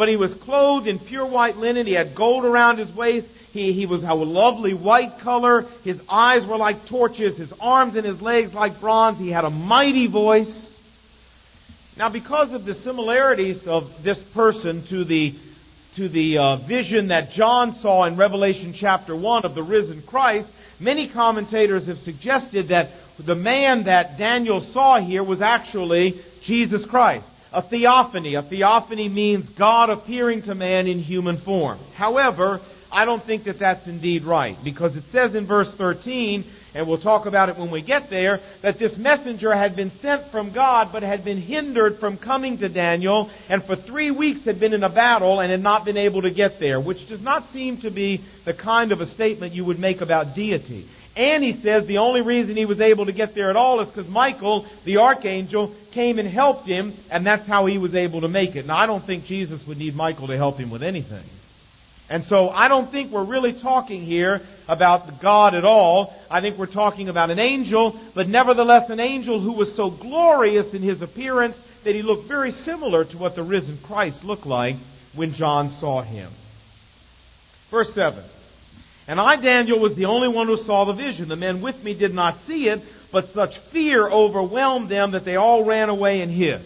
but 0.00 0.08
he 0.08 0.16
was 0.16 0.32
clothed 0.32 0.86
in 0.86 0.98
pure 0.98 1.26
white 1.26 1.58
linen. 1.58 1.84
He 1.84 1.92
had 1.92 2.14
gold 2.14 2.46
around 2.46 2.78
his 2.78 2.90
waist. 2.90 3.28
He, 3.52 3.74
he 3.74 3.84
was 3.84 4.02
a 4.02 4.14
lovely 4.14 4.72
white 4.72 5.18
color. 5.18 5.66
His 5.84 6.00
eyes 6.08 6.46
were 6.46 6.56
like 6.56 6.86
torches. 6.86 7.36
His 7.36 7.52
arms 7.60 7.96
and 7.96 8.06
his 8.06 8.22
legs 8.22 8.54
like 8.54 8.80
bronze. 8.80 9.18
He 9.18 9.28
had 9.28 9.44
a 9.44 9.50
mighty 9.50 10.06
voice. 10.06 10.80
Now, 11.98 12.08
because 12.08 12.54
of 12.54 12.64
the 12.64 12.72
similarities 12.72 13.68
of 13.68 14.02
this 14.02 14.18
person 14.18 14.84
to 14.84 15.04
the 15.04 15.34
to 15.96 16.08
the 16.08 16.38
uh, 16.38 16.56
vision 16.56 17.08
that 17.08 17.32
John 17.32 17.72
saw 17.72 18.04
in 18.04 18.16
Revelation 18.16 18.72
chapter 18.72 19.14
1 19.14 19.44
of 19.44 19.54
the 19.54 19.62
risen 19.62 20.00
Christ, 20.00 20.48
many 20.80 21.08
commentators 21.08 21.88
have 21.88 21.98
suggested 21.98 22.68
that 22.68 22.88
the 23.18 23.36
man 23.36 23.82
that 23.82 24.16
Daniel 24.16 24.62
saw 24.62 24.98
here 24.98 25.22
was 25.22 25.42
actually 25.42 26.18
Jesus 26.40 26.86
Christ. 26.86 27.30
A 27.52 27.62
theophany. 27.62 28.34
A 28.34 28.42
theophany 28.42 29.08
means 29.08 29.48
God 29.48 29.90
appearing 29.90 30.42
to 30.42 30.54
man 30.54 30.86
in 30.86 31.00
human 31.00 31.36
form. 31.36 31.78
However, 31.94 32.60
I 32.92 33.04
don't 33.04 33.22
think 33.22 33.44
that 33.44 33.58
that's 33.58 33.88
indeed 33.88 34.24
right 34.24 34.56
because 34.62 34.96
it 34.96 35.04
says 35.06 35.34
in 35.34 35.46
verse 35.46 35.70
13, 35.70 36.44
and 36.74 36.86
we'll 36.86 36.98
talk 36.98 37.26
about 37.26 37.48
it 37.48 37.56
when 37.56 37.70
we 37.70 37.82
get 37.82 38.08
there, 38.08 38.40
that 38.62 38.78
this 38.78 38.98
messenger 38.98 39.52
had 39.52 39.74
been 39.74 39.90
sent 39.90 40.30
from 40.30 40.50
God 40.50 40.90
but 40.92 41.02
had 41.02 41.24
been 41.24 41.38
hindered 41.38 41.98
from 41.98 42.16
coming 42.16 42.58
to 42.58 42.68
Daniel 42.68 43.30
and 43.48 43.62
for 43.62 43.74
three 43.74 44.12
weeks 44.12 44.44
had 44.44 44.60
been 44.60 44.72
in 44.72 44.84
a 44.84 44.88
battle 44.88 45.40
and 45.40 45.50
had 45.50 45.62
not 45.62 45.84
been 45.84 45.96
able 45.96 46.22
to 46.22 46.30
get 46.30 46.60
there, 46.60 46.78
which 46.78 47.08
does 47.08 47.22
not 47.22 47.48
seem 47.48 47.78
to 47.78 47.90
be 47.90 48.20
the 48.44 48.54
kind 48.54 48.92
of 48.92 49.00
a 49.00 49.06
statement 49.06 49.54
you 49.54 49.64
would 49.64 49.78
make 49.80 50.00
about 50.00 50.34
deity. 50.34 50.86
And 51.16 51.42
he 51.42 51.52
says 51.52 51.86
the 51.86 51.98
only 51.98 52.22
reason 52.22 52.56
he 52.56 52.66
was 52.66 52.80
able 52.80 53.06
to 53.06 53.12
get 53.12 53.34
there 53.34 53.50
at 53.50 53.56
all 53.56 53.80
is 53.80 53.88
because 53.88 54.08
Michael, 54.08 54.64
the 54.84 54.98
archangel, 54.98 55.74
came 55.90 56.18
and 56.18 56.28
helped 56.28 56.66
him, 56.66 56.94
and 57.10 57.26
that's 57.26 57.46
how 57.46 57.66
he 57.66 57.78
was 57.78 57.94
able 57.94 58.20
to 58.20 58.28
make 58.28 58.54
it. 58.56 58.66
Now, 58.66 58.76
I 58.76 58.86
don't 58.86 59.02
think 59.02 59.24
Jesus 59.24 59.66
would 59.66 59.78
need 59.78 59.96
Michael 59.96 60.28
to 60.28 60.36
help 60.36 60.58
him 60.58 60.70
with 60.70 60.82
anything. 60.82 61.24
And 62.08 62.24
so 62.24 62.50
I 62.50 62.68
don't 62.68 62.90
think 62.90 63.12
we're 63.12 63.24
really 63.24 63.52
talking 63.52 64.02
here 64.02 64.40
about 64.68 65.20
God 65.20 65.54
at 65.54 65.64
all. 65.64 66.14
I 66.30 66.40
think 66.40 66.58
we're 66.58 66.66
talking 66.66 67.08
about 67.08 67.30
an 67.30 67.38
angel, 67.38 67.96
but 68.14 68.28
nevertheless 68.28 68.90
an 68.90 68.98
angel 69.00 69.40
who 69.40 69.52
was 69.52 69.74
so 69.74 69.90
glorious 69.90 70.74
in 70.74 70.82
his 70.82 71.02
appearance 71.02 71.58
that 71.84 71.94
he 71.94 72.02
looked 72.02 72.26
very 72.26 72.50
similar 72.50 73.04
to 73.04 73.18
what 73.18 73.36
the 73.36 73.42
risen 73.42 73.78
Christ 73.84 74.24
looked 74.24 74.46
like 74.46 74.76
when 75.14 75.32
John 75.32 75.70
saw 75.70 76.02
him. 76.02 76.30
Verse 77.70 77.92
7. 77.94 78.22
And 79.10 79.18
I, 79.18 79.34
Daniel, 79.34 79.80
was 79.80 79.96
the 79.96 80.04
only 80.04 80.28
one 80.28 80.46
who 80.46 80.56
saw 80.56 80.84
the 80.84 80.92
vision. 80.92 81.26
The 81.26 81.34
men 81.34 81.62
with 81.62 81.82
me 81.82 81.94
did 81.94 82.14
not 82.14 82.38
see 82.42 82.68
it, 82.68 82.80
but 83.10 83.30
such 83.30 83.58
fear 83.58 84.08
overwhelmed 84.08 84.88
them 84.88 85.10
that 85.10 85.24
they 85.24 85.34
all 85.34 85.64
ran 85.64 85.88
away 85.88 86.20
and 86.20 86.30
hid. 86.30 86.60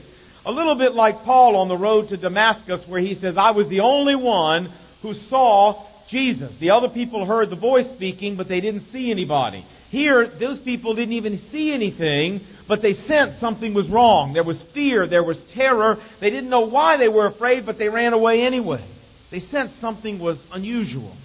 A 0.44 0.52
little 0.52 0.74
bit 0.74 0.94
like 0.94 1.24
Paul 1.24 1.56
on 1.56 1.68
the 1.68 1.76
road 1.78 2.10
to 2.10 2.18
Damascus 2.18 2.86
where 2.86 3.00
he 3.00 3.14
says, 3.14 3.38
I 3.38 3.52
was 3.52 3.68
the 3.68 3.80
only 3.80 4.14
one 4.14 4.68
who 5.00 5.14
saw 5.14 5.82
Jesus. 6.06 6.54
The 6.56 6.72
other 6.72 6.90
people 6.90 7.24
heard 7.24 7.48
the 7.48 7.56
voice 7.56 7.90
speaking, 7.90 8.36
but 8.36 8.46
they 8.46 8.60
didn't 8.60 8.82
see 8.92 9.10
anybody. 9.10 9.64
Here, 9.90 10.26
those 10.26 10.60
people 10.60 10.92
didn't 10.92 11.14
even 11.14 11.38
see 11.38 11.72
anything, 11.72 12.42
but 12.68 12.82
they 12.82 12.92
sensed 12.92 13.38
something 13.38 13.72
was 13.72 13.88
wrong. 13.88 14.34
There 14.34 14.42
was 14.42 14.62
fear, 14.62 15.06
there 15.06 15.24
was 15.24 15.42
terror. 15.44 15.98
They 16.20 16.28
didn't 16.28 16.50
know 16.50 16.66
why 16.66 16.98
they 16.98 17.08
were 17.08 17.24
afraid, 17.24 17.64
but 17.64 17.78
they 17.78 17.88
ran 17.88 18.12
away 18.12 18.42
anyway. 18.42 18.82
They 19.30 19.40
sensed 19.40 19.78
something 19.78 20.18
was 20.18 20.46
unusual. 20.52 21.16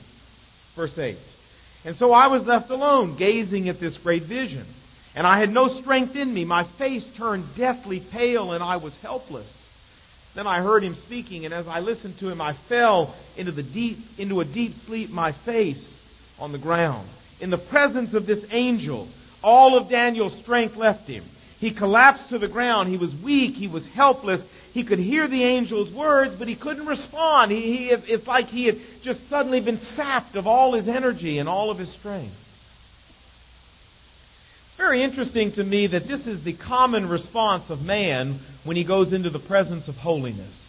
Verse 0.79 0.97
8. 0.97 1.17
And 1.83 1.95
so 1.97 2.13
I 2.13 2.27
was 2.27 2.47
left 2.47 2.69
alone, 2.69 3.17
gazing 3.17 3.67
at 3.67 3.81
this 3.81 3.97
great 3.97 4.23
vision. 4.23 4.63
And 5.13 5.27
I 5.27 5.37
had 5.37 5.53
no 5.53 5.67
strength 5.67 6.15
in 6.15 6.33
me. 6.33 6.45
My 6.45 6.63
face 6.63 7.05
turned 7.17 7.53
deathly 7.57 7.99
pale, 7.99 8.53
and 8.53 8.63
I 8.63 8.77
was 8.77 8.95
helpless. 9.01 9.77
Then 10.35 10.47
I 10.47 10.61
heard 10.61 10.81
him 10.81 10.95
speaking, 10.95 11.43
and 11.43 11.53
as 11.53 11.67
I 11.67 11.81
listened 11.81 12.17
to 12.19 12.29
him, 12.29 12.39
I 12.39 12.53
fell 12.53 13.13
into 13.35 13.51
the 13.51 13.61
deep, 13.61 13.97
into 14.17 14.39
a 14.39 14.45
deep 14.45 14.73
sleep, 14.73 15.09
my 15.11 15.33
face 15.33 15.99
on 16.39 16.53
the 16.53 16.57
ground. 16.57 17.05
In 17.41 17.49
the 17.49 17.57
presence 17.57 18.13
of 18.13 18.25
this 18.25 18.45
angel, 18.53 19.05
all 19.43 19.75
of 19.75 19.89
Daniel's 19.89 20.37
strength 20.37 20.77
left 20.77 21.09
him. 21.09 21.25
He 21.59 21.71
collapsed 21.71 22.29
to 22.29 22.39
the 22.39 22.47
ground. 22.47 22.87
He 22.87 22.95
was 22.95 23.13
weak. 23.13 23.55
He 23.55 23.67
was 23.67 23.85
helpless. 23.85 24.45
He 24.73 24.83
could 24.83 24.99
hear 24.99 25.27
the 25.27 25.43
angel's 25.43 25.89
words, 25.91 26.35
but 26.35 26.47
he 26.47 26.55
couldn't 26.55 26.85
respond. 26.85 27.51
He, 27.51 27.77
he, 27.77 27.89
it's 27.89 28.27
like 28.27 28.47
he 28.47 28.65
had 28.65 28.77
just 29.01 29.27
suddenly 29.29 29.59
been 29.59 29.79
sapped 29.79 30.35
of 30.35 30.47
all 30.47 30.73
his 30.73 30.87
energy 30.87 31.39
and 31.39 31.49
all 31.49 31.71
of 31.71 31.79
his 31.79 31.89
strength. 31.89 32.35
It's 34.67 34.77
very 34.77 35.01
interesting 35.01 35.51
to 35.53 35.63
me 35.63 35.87
that 35.87 36.07
this 36.07 36.27
is 36.27 36.43
the 36.43 36.53
common 36.53 37.09
response 37.09 37.69
of 37.69 37.83
man 37.83 38.39
when 38.63 38.77
he 38.77 38.83
goes 38.83 39.11
into 39.11 39.29
the 39.29 39.39
presence 39.39 39.87
of 39.87 39.97
holiness. 39.97 40.67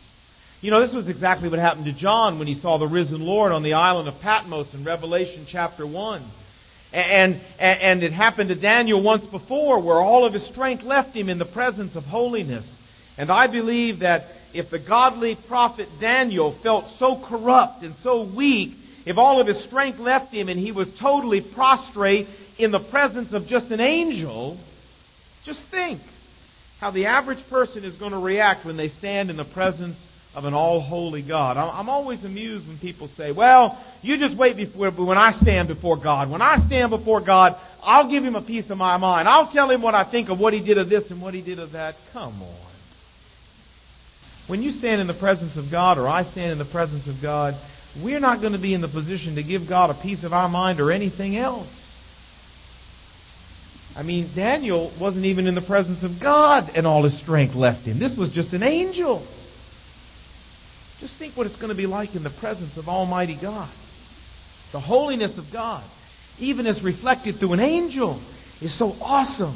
You 0.62 0.70
know, 0.70 0.80
this 0.80 0.92
was 0.92 1.08
exactly 1.08 1.48
what 1.48 1.58
happened 1.58 1.86
to 1.86 1.92
John 1.92 2.38
when 2.38 2.48
he 2.48 2.54
saw 2.54 2.76
the 2.78 2.86
risen 2.86 3.24
Lord 3.24 3.52
on 3.52 3.62
the 3.62 3.74
island 3.74 4.08
of 4.08 4.20
Patmos 4.20 4.74
in 4.74 4.84
Revelation 4.84 5.44
chapter 5.46 5.86
1. 5.86 6.22
And, 6.92 7.40
and, 7.58 7.80
and 7.80 8.02
it 8.02 8.12
happened 8.12 8.48
to 8.48 8.54
Daniel 8.54 9.00
once 9.00 9.26
before 9.26 9.78
where 9.78 10.00
all 10.00 10.24
of 10.24 10.32
his 10.32 10.44
strength 10.44 10.82
left 10.82 11.14
him 11.14 11.28
in 11.28 11.38
the 11.38 11.44
presence 11.44 11.96
of 11.96 12.04
holiness. 12.04 12.76
And 13.20 13.30
I 13.30 13.48
believe 13.48 13.98
that 13.98 14.24
if 14.54 14.70
the 14.70 14.78
godly 14.78 15.34
prophet 15.34 15.86
Daniel 16.00 16.52
felt 16.52 16.88
so 16.88 17.16
corrupt 17.16 17.82
and 17.82 17.94
so 17.96 18.22
weak, 18.22 18.72
if 19.04 19.18
all 19.18 19.40
of 19.40 19.46
his 19.46 19.60
strength 19.60 19.98
left 19.98 20.32
him 20.32 20.48
and 20.48 20.58
he 20.58 20.72
was 20.72 20.88
totally 20.96 21.42
prostrate 21.42 22.28
in 22.56 22.70
the 22.70 22.80
presence 22.80 23.34
of 23.34 23.46
just 23.46 23.72
an 23.72 23.80
angel, 23.80 24.56
just 25.44 25.62
think 25.66 26.00
how 26.80 26.90
the 26.90 27.06
average 27.06 27.46
person 27.50 27.84
is 27.84 27.94
going 27.96 28.12
to 28.12 28.18
react 28.18 28.64
when 28.64 28.78
they 28.78 28.88
stand 28.88 29.28
in 29.28 29.36
the 29.36 29.44
presence 29.44 30.08
of 30.34 30.46
an 30.46 30.54
all 30.54 30.80
holy 30.80 31.20
God. 31.20 31.58
I'm 31.58 31.90
always 31.90 32.24
amused 32.24 32.66
when 32.66 32.78
people 32.78 33.06
say, 33.06 33.32
well, 33.32 33.78
you 34.00 34.16
just 34.16 34.34
wait 34.34 34.56
before, 34.56 34.88
when 34.92 35.18
I 35.18 35.32
stand 35.32 35.68
before 35.68 35.98
God. 35.98 36.30
When 36.30 36.40
I 36.40 36.56
stand 36.56 36.88
before 36.88 37.20
God, 37.20 37.54
I'll 37.84 38.08
give 38.08 38.24
him 38.24 38.34
a 38.34 38.40
piece 38.40 38.70
of 38.70 38.78
my 38.78 38.96
mind. 38.96 39.28
I'll 39.28 39.46
tell 39.46 39.70
him 39.70 39.82
what 39.82 39.94
I 39.94 40.04
think 40.04 40.30
of 40.30 40.40
what 40.40 40.54
he 40.54 40.60
did 40.60 40.78
of 40.78 40.88
this 40.88 41.10
and 41.10 41.20
what 41.20 41.34
he 41.34 41.42
did 41.42 41.58
of 41.58 41.72
that. 41.72 41.96
Come 42.14 42.40
on. 42.40 42.69
When 44.46 44.62
you 44.62 44.70
stand 44.70 45.00
in 45.00 45.06
the 45.06 45.14
presence 45.14 45.56
of 45.56 45.70
God 45.70 45.98
or 45.98 46.08
I 46.08 46.22
stand 46.22 46.52
in 46.52 46.58
the 46.58 46.64
presence 46.64 47.06
of 47.06 47.22
God, 47.22 47.54
we're 48.02 48.20
not 48.20 48.40
going 48.40 48.52
to 48.52 48.58
be 48.58 48.74
in 48.74 48.80
the 48.80 48.88
position 48.88 49.36
to 49.36 49.42
give 49.42 49.68
God 49.68 49.90
a 49.90 49.94
piece 49.94 50.24
of 50.24 50.32
our 50.32 50.48
mind 50.48 50.80
or 50.80 50.90
anything 50.90 51.36
else. 51.36 51.86
I 53.96 54.02
mean, 54.02 54.30
Daniel 54.34 54.92
wasn't 54.98 55.26
even 55.26 55.46
in 55.46 55.54
the 55.54 55.60
presence 55.60 56.04
of 56.04 56.20
God 56.20 56.70
and 56.76 56.86
all 56.86 57.02
his 57.02 57.16
strength 57.16 57.54
left 57.54 57.84
him. 57.84 57.98
This 57.98 58.16
was 58.16 58.30
just 58.30 58.52
an 58.52 58.62
angel. 58.62 59.26
Just 61.00 61.16
think 61.16 61.36
what 61.36 61.46
it's 61.46 61.56
going 61.56 61.70
to 61.70 61.76
be 61.76 61.86
like 61.86 62.14
in 62.14 62.22
the 62.22 62.30
presence 62.30 62.76
of 62.76 62.88
Almighty 62.88 63.34
God. 63.34 63.68
The 64.72 64.80
holiness 64.80 65.38
of 65.38 65.52
God, 65.52 65.82
even 66.38 66.66
as 66.66 66.82
reflected 66.82 67.36
through 67.36 67.54
an 67.54 67.60
angel, 67.60 68.20
is 68.62 68.72
so 68.72 68.96
awesome 69.00 69.54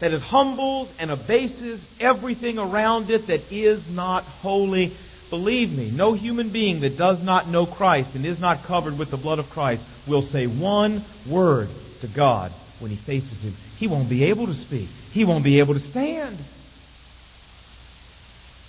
that 0.00 0.12
it 0.12 0.22
humbles 0.22 0.92
and 0.98 1.10
abases 1.10 1.86
everything 2.00 2.58
around 2.58 3.10
it 3.10 3.28
that 3.28 3.52
is 3.52 3.88
not 3.88 4.24
holy. 4.24 4.92
Believe 5.28 5.70
me, 5.70 5.90
no 5.90 6.14
human 6.14 6.48
being 6.48 6.80
that 6.80 6.96
does 6.96 7.22
not 7.22 7.48
know 7.48 7.66
Christ 7.66 8.14
and 8.14 8.26
is 8.26 8.40
not 8.40 8.64
covered 8.64 8.98
with 8.98 9.10
the 9.10 9.16
blood 9.16 9.38
of 9.38 9.48
Christ 9.50 9.86
will 10.06 10.22
say 10.22 10.46
one 10.46 11.04
word 11.26 11.68
to 12.00 12.08
God 12.08 12.50
when 12.80 12.90
he 12.90 12.96
faces 12.96 13.44
him. 13.44 13.54
He 13.76 13.86
won't 13.86 14.08
be 14.08 14.24
able 14.24 14.46
to 14.46 14.54
speak. 14.54 14.88
He 15.12 15.24
won't 15.24 15.44
be 15.44 15.60
able 15.60 15.74
to 15.74 15.80
stand. 15.80 16.38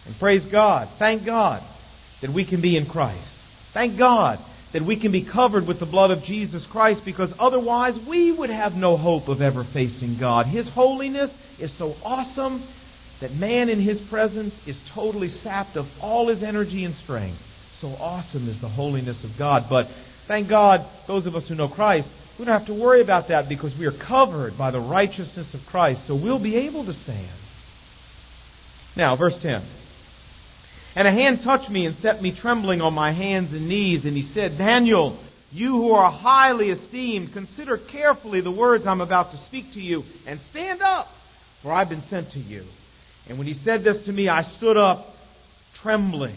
And 0.06 0.20
praise 0.20 0.46
God. 0.46 0.90
Thank 1.00 1.24
God 1.24 1.64
that 2.20 2.32
we 2.32 2.44
can 2.44 2.62
be 2.62 2.76
in 2.76 2.86
Christ. 2.86 3.38
Thank 3.74 3.98
God 3.98 4.40
that 4.72 4.84
we 4.84 4.96
can 4.96 5.12
be 5.12 5.22
covered 5.22 5.68
with 5.68 5.80
the 5.80 5.86
blood 5.86 6.12
of 6.12 6.24
Jesus 6.24 6.66
Christ 6.66 7.04
because 7.04 7.34
otherwise 7.40 8.00
we 8.00 8.32
would 8.32 8.50
have 8.50 8.76
no 8.76 8.96
hope 8.96 9.28
of 9.28 9.42
ever 9.42 9.64
facing 9.64 10.18
God. 10.18 10.46
His 10.46 10.70
holiness 10.70 11.36
is 11.60 11.72
so 11.72 11.98
awesome 12.04 12.64
that 13.20 13.34
man 13.34 13.70
in 13.70 13.80
his 13.80 14.00
presence 14.00 14.60
is 14.66 14.80
totally 14.90 15.28
sapped 15.28 15.78
of 15.78 15.90
all 16.02 16.28
his 16.28 16.42
energy 16.42 16.86
and 16.86 16.96
strength. 16.96 17.40
So 17.74 17.96
awesome 18.00 18.48
is 18.48 18.60
the 18.60 18.70
holiness 18.70 19.24
of 19.24 19.38
God. 19.38 19.68
But 19.70 19.88
thank 20.28 20.48
God, 20.48 20.86
those 21.08 21.26
of 21.26 21.36
us 21.36 21.48
who 21.48 21.56
know 21.56 21.68
Christ, 21.68 22.12
we 22.40 22.46
don't 22.46 22.54
have 22.54 22.68
to 22.68 22.74
worry 22.74 23.02
about 23.02 23.28
that 23.28 23.50
because 23.50 23.76
we 23.76 23.86
are 23.86 23.92
covered 23.92 24.58
by 24.58 24.72
the 24.72 24.80
righteousness 24.80 25.54
of 25.54 25.66
Christ. 25.66 26.06
So 26.06 26.16
we'll 26.16 26.40
be 26.40 26.56
able 26.56 26.86
to 26.86 26.94
stand. 26.94 27.28
Now, 28.96 29.16
verse 29.16 29.38
10. 29.38 29.62
And 30.96 31.08
a 31.08 31.12
hand 31.12 31.42
touched 31.42 31.70
me 31.70 31.86
and 31.86 31.96
set 31.96 32.22
me 32.22 32.32
trembling 32.32 32.82
on 32.82 32.94
my 32.94 33.12
hands 33.12 33.54
and 33.54 33.68
knees. 33.70 34.06
And 34.06 34.16
he 34.16 34.22
said, 34.22 34.58
Daniel, 34.58 35.18
you 35.54 35.74
who 35.74 35.92
are 35.94 36.12
highly 36.12 36.70
esteemed, 36.70 37.34
consider 37.34 37.78
carefully 37.78 38.42
the 38.42 38.52
words 38.52 38.86
I'm 38.86 39.02
about 39.02 39.32
to 39.32 39.38
speak 39.38 39.74
to 39.74 39.82
you 39.82 40.04
and 40.28 40.40
stand 40.40 40.82
up, 40.82 41.08
for 41.62 41.72
I've 41.72 41.90
been 41.90 42.02
sent 42.02 42.32
to 42.32 42.40
you. 42.40 42.64
And 43.30 43.38
when 43.38 43.48
he 43.48 43.54
said 43.54 43.84
this 43.84 44.06
to 44.06 44.14
me, 44.14 44.28
I 44.28 44.42
stood 44.42 44.78
up 44.78 45.16
trembling. 45.76 46.36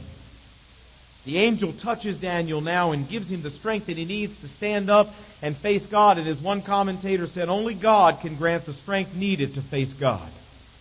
The 1.25 1.38
angel 1.38 1.73
touches 1.73 2.16
Daniel 2.16 2.61
now 2.61 2.92
and 2.92 3.08
gives 3.08 3.30
him 3.30 3.42
the 3.42 3.50
strength 3.50 3.87
that 3.87 3.96
he 3.96 4.04
needs 4.04 4.40
to 4.40 4.49
stand 4.49 4.90
up 4.90 5.14
and 5.42 5.56
face 5.56 5.87
God. 5.87 6.18
And 6.18 6.28
as 6.28 6.40
one 6.40 6.61
commentator 6.61 7.26
said, 7.26 7.49
only 7.49 7.75
God 7.75 8.20
can 8.20 8.37
grant 8.37 8.66
the 8.66 8.73
strength 8.73 9.14
needed 9.14 9.54
to 9.54 9.62
face 9.62 9.92
God. 9.94 10.28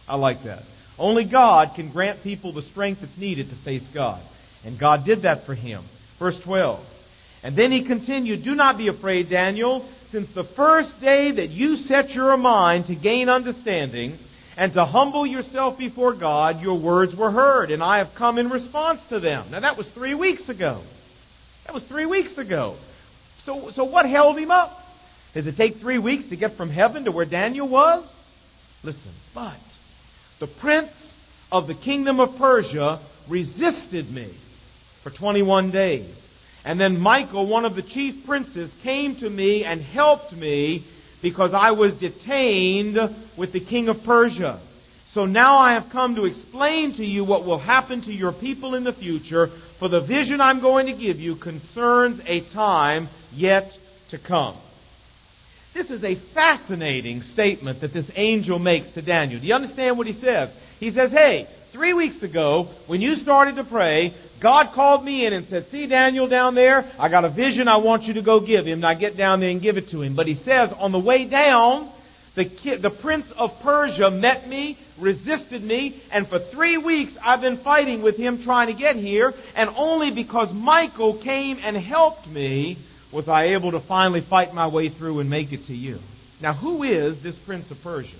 I 0.08 0.16
like 0.16 0.44
that. 0.44 0.64
Only 1.00 1.24
God 1.24 1.76
can 1.76 1.90
grant 1.90 2.24
people 2.24 2.52
the 2.52 2.62
strength 2.62 3.02
that's 3.02 3.18
needed 3.18 3.50
to 3.50 3.56
face 3.56 3.88
God. 3.88 4.22
And 4.66 4.78
God 4.78 5.06
did 5.06 5.24
that 5.24 5.46
for 5.46 5.54
him. 5.54 5.82
Verse 6.20 6.40
12. 6.40 6.90
And 7.44 7.56
then 7.56 7.72
he 7.72 7.82
continued, 7.82 8.44
Do 8.44 8.56
not 8.56 8.78
be 8.78 8.88
afraid, 8.88 9.30
Daniel, 9.30 9.86
since 10.10 10.32
the 10.32 10.44
first 10.44 11.02
day 11.02 11.32
that 11.32 11.50
you 11.50 11.76
set 11.76 12.16
your 12.16 12.38
mind 12.38 12.88
to 12.88 12.96
gain 12.96 13.30
understanding 13.30 14.18
and 14.56 14.72
to 14.74 14.86
humble 14.86 15.26
yourself 15.26 15.78
before 15.78 16.14
God, 16.14 16.62
your 16.62 16.78
words 16.78 17.16
were 17.16 17.32
heard, 17.32 17.72
and 17.72 17.82
I 17.82 17.98
have 17.98 18.14
come 18.16 18.38
in 18.38 18.50
response 18.50 19.04
to 19.08 19.20
them. 19.20 19.44
Now 19.52 19.62
that 19.62 19.78
was 19.78 19.90
three 19.90 20.14
weeks 20.14 20.50
ago. 20.50 20.80
That 21.66 21.74
was 21.74 21.84
three 21.84 22.06
weeks 22.06 22.38
ago. 22.38 22.76
So, 23.40 23.72
so 23.72 23.84
what 23.86 24.06
held 24.06 24.38
him 24.38 24.52
up? 24.52 24.80
Does 25.34 25.48
it 25.48 25.58
take 25.58 25.78
three 25.78 25.98
weeks 25.98 26.28
to 26.28 26.36
get 26.36 26.54
from 26.54 26.70
heaven 26.70 27.06
to 27.06 27.12
where 27.12 27.26
Daniel 27.26 27.68
was? 27.68 28.04
Listen, 28.84 29.12
but 29.34 29.58
the 30.40 30.48
prince 30.48 31.16
of 31.52 31.68
the 31.68 31.74
kingdom 31.74 32.20
of 32.20 32.38
Persia 32.38 33.00
resisted 33.28 34.12
me 34.12 34.28
for 35.04 35.10
21 35.10 35.72
days. 35.72 36.20
And 36.66 36.80
then 36.80 37.00
Michael, 37.00 37.46
one 37.46 37.66
of 37.66 37.76
the 37.76 37.82
chief 37.82 38.26
princes, 38.26 38.74
came 38.84 39.16
to 39.18 39.30
me 39.30 39.66
and 39.66 39.82
helped 39.82 40.34
me 40.34 40.84
because 41.22 41.54
I 41.54 41.72
was 41.72 41.96
detained 41.96 42.98
with 43.38 43.52
the 43.52 43.60
king 43.60 43.90
of 43.90 44.04
Persia. 44.04 44.60
So 45.08 45.26
now 45.26 45.58
I 45.58 45.74
have 45.74 45.90
come 45.90 46.16
to 46.16 46.26
explain 46.26 46.94
to 46.94 47.06
you 47.06 47.24
what 47.24 47.46
will 47.46 47.60
happen 47.60 48.02
to 48.02 48.14
your 48.14 48.32
people 48.32 48.76
in 48.76 48.84
the 48.84 48.94
future, 48.94 49.48
for 49.48 49.88
the 49.88 50.02
vision 50.02 50.42
I'm 50.42 50.60
going 50.60 50.88
to 50.88 50.94
give 50.94 51.20
you 51.20 51.36
concerns 51.36 52.20
a 52.26 52.40
time 52.40 53.10
yet 53.36 53.78
to 54.10 54.18
come. 54.18 54.56
This 55.74 55.90
is 55.90 56.04
a 56.04 56.14
fascinating 56.14 57.24
statement 57.24 57.82
that 57.82 57.94
this 57.94 58.12
angel 58.16 58.60
makes 58.60 58.92
to 58.92 59.02
Daniel. 59.02 59.40
Do 59.40 59.48
you 59.48 59.56
understand 59.56 59.98
what 59.98 60.06
he 60.06 60.14
says? 60.14 60.54
He 60.80 60.92
says, 60.92 61.12
Hey, 61.12 61.48
three 61.72 61.94
weeks 61.94 62.22
ago, 62.22 62.70
when 62.86 63.02
you 63.02 63.16
started 63.16 63.56
to 63.56 63.64
pray, 63.64 64.14
God 64.40 64.74
called 64.74 65.04
me 65.04 65.26
in 65.26 65.34
and 65.34 65.48
said, 65.48 65.70
See 65.70 65.88
Daniel 65.88 66.28
down 66.28 66.54
there? 66.54 66.86
I 67.00 67.10
got 67.10 67.26
a 67.26 67.30
vision 67.30 67.68
I 67.68 67.78
want 67.78 68.08
you 68.08 68.14
to 68.16 68.22
go 68.22 68.40
give 68.40 68.68
him. 68.68 68.86
I 68.86 68.94
get 68.94 69.18
down 69.18 69.40
there 69.40 69.50
and 69.50 69.62
give 69.62 69.78
it 69.78 69.90
to 69.90 70.04
him. 70.04 70.14
But 70.14 70.28
he 70.28 70.36
says, 70.36 70.72
on 70.74 70.92
the 70.92 71.00
way 71.00 71.26
down, 71.26 71.90
the, 72.36 72.46
kid, 72.46 72.84
the 72.84 72.92
prince 72.92 73.32
of 73.32 73.60
Persia 73.62 74.12
met 74.12 74.48
me, 74.48 74.78
resisted 75.00 75.64
me, 75.64 75.96
and 76.12 76.28
for 76.28 76.38
three 76.38 76.78
weeks 76.78 77.18
I've 77.24 77.42
been 77.42 77.58
fighting 77.58 78.04
with 78.04 78.18
him 78.18 78.44
trying 78.44 78.68
to 78.68 78.74
get 78.74 78.96
here. 78.96 79.34
And 79.56 79.72
only 79.76 80.12
because 80.12 80.54
Michael 80.54 81.16
came 81.16 81.58
and 81.64 81.76
helped 81.76 82.28
me 82.28 82.78
was 83.14 83.30
I 83.30 83.50
able 83.50 83.72
to 83.72 83.80
finally 83.80 84.22
fight 84.22 84.54
my 84.54 84.68
way 84.68 84.90
through 84.90 85.20
and 85.20 85.30
make 85.30 85.54
it 85.54 85.66
to 85.66 85.76
you. 85.76 86.00
Now, 86.42 86.54
who 86.54 86.84
is 86.84 87.22
this 87.22 87.38
prince 87.38 87.70
of 87.72 87.82
Persia? 87.84 88.18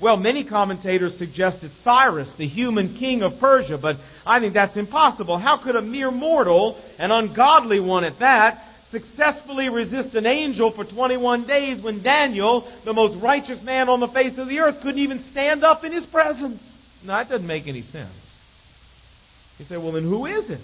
Well, 0.00 0.16
many 0.16 0.42
commentators 0.42 1.16
suggested 1.16 1.70
Cyrus, 1.70 2.32
the 2.32 2.46
human 2.46 2.94
king 2.94 3.22
of 3.22 3.38
Persia, 3.38 3.78
but 3.78 3.98
I 4.26 4.40
think 4.40 4.54
that's 4.54 4.76
impossible. 4.76 5.38
How 5.38 5.58
could 5.58 5.76
a 5.76 5.82
mere 5.82 6.10
mortal, 6.10 6.80
an 6.98 7.12
ungodly 7.12 7.78
one 7.78 8.02
at 8.02 8.18
that, 8.18 8.66
successfully 8.84 9.68
resist 9.68 10.14
an 10.16 10.26
angel 10.26 10.70
for 10.70 10.84
21 10.84 11.44
days 11.44 11.80
when 11.80 12.02
Daniel, 12.02 12.66
the 12.84 12.92
most 12.92 13.16
righteous 13.20 13.62
man 13.62 13.88
on 13.88 14.00
the 14.00 14.08
face 14.08 14.38
of 14.38 14.48
the 14.48 14.60
earth, 14.60 14.80
couldn't 14.80 15.00
even 15.00 15.18
stand 15.18 15.62
up 15.62 15.84
in 15.84 15.92
his 15.92 16.04
presence? 16.04 16.68
No, 17.04 17.12
that 17.12 17.28
doesn't 17.28 17.46
make 17.46 17.68
any 17.68 17.82
sense. 17.82 18.40
You 19.58 19.64
say, 19.66 19.76
well, 19.76 19.92
then 19.92 20.02
who 20.02 20.26
is 20.26 20.50
it? 20.50 20.60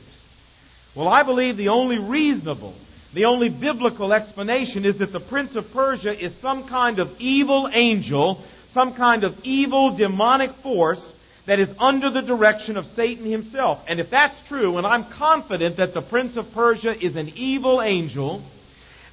Well, 0.95 1.09
I 1.09 1.23
believe 1.23 1.57
the 1.57 1.69
only 1.69 1.99
reasonable 1.99 2.75
the 3.15 3.25
only 3.25 3.49
biblical 3.49 4.13
explanation 4.13 4.85
is 4.85 4.99
that 4.99 5.13
the 5.13 5.21
prince 5.21 5.57
of 5.57 5.73
Persia 5.73 6.19
is 6.19 6.35
some 6.35 6.65
kind 6.65 6.99
of 6.99 7.15
evil 7.21 7.69
angel, 7.73 8.45
some 8.69 8.93
kind 8.93 9.25
of 9.25 9.39
evil 9.45 9.91
demonic 9.91 10.51
force 10.51 11.15
that 11.47 11.59
is 11.59 11.73
under 11.79 12.11
the 12.11 12.21
direction 12.21 12.77
of 12.77 12.85
Satan 12.85 13.25
himself. 13.25 13.83
And 13.89 13.99
if 14.01 14.11
that's 14.11 14.39
true, 14.47 14.77
and 14.77 14.87
I'm 14.87 15.05
confident 15.05 15.77
that 15.77 15.95
the 15.95 16.03
prince 16.03 16.37
of 16.37 16.53
Persia 16.53 16.95
is 17.03 17.17
an 17.17 17.33
evil 17.37 17.81
angel, 17.81 18.43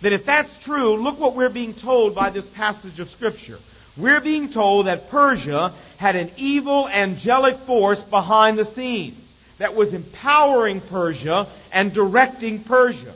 that 0.01 0.11
if 0.11 0.25
that's 0.25 0.59
true, 0.59 0.97
look 0.97 1.17
what 1.17 1.33
we're 1.33 1.47
being 1.49 1.73
told 1.73 2.13
by 2.13 2.29
this 2.29 2.45
passage 2.45 2.99
of 2.99 3.09
Scripture. 3.09 3.57
We're 3.95 4.19
being 4.19 4.49
told 4.49 4.87
that 4.87 5.09
Persia 5.09 5.71
had 5.95 6.17
an 6.17 6.29
evil 6.35 6.89
angelic 6.89 7.55
force 7.55 8.01
behind 8.01 8.59
the 8.59 8.65
scenes 8.65 9.17
that 9.57 9.73
was 9.73 9.93
empowering 9.93 10.81
Persia 10.81 11.47
and 11.71 11.93
directing 11.93 12.59
Persia. 12.59 13.13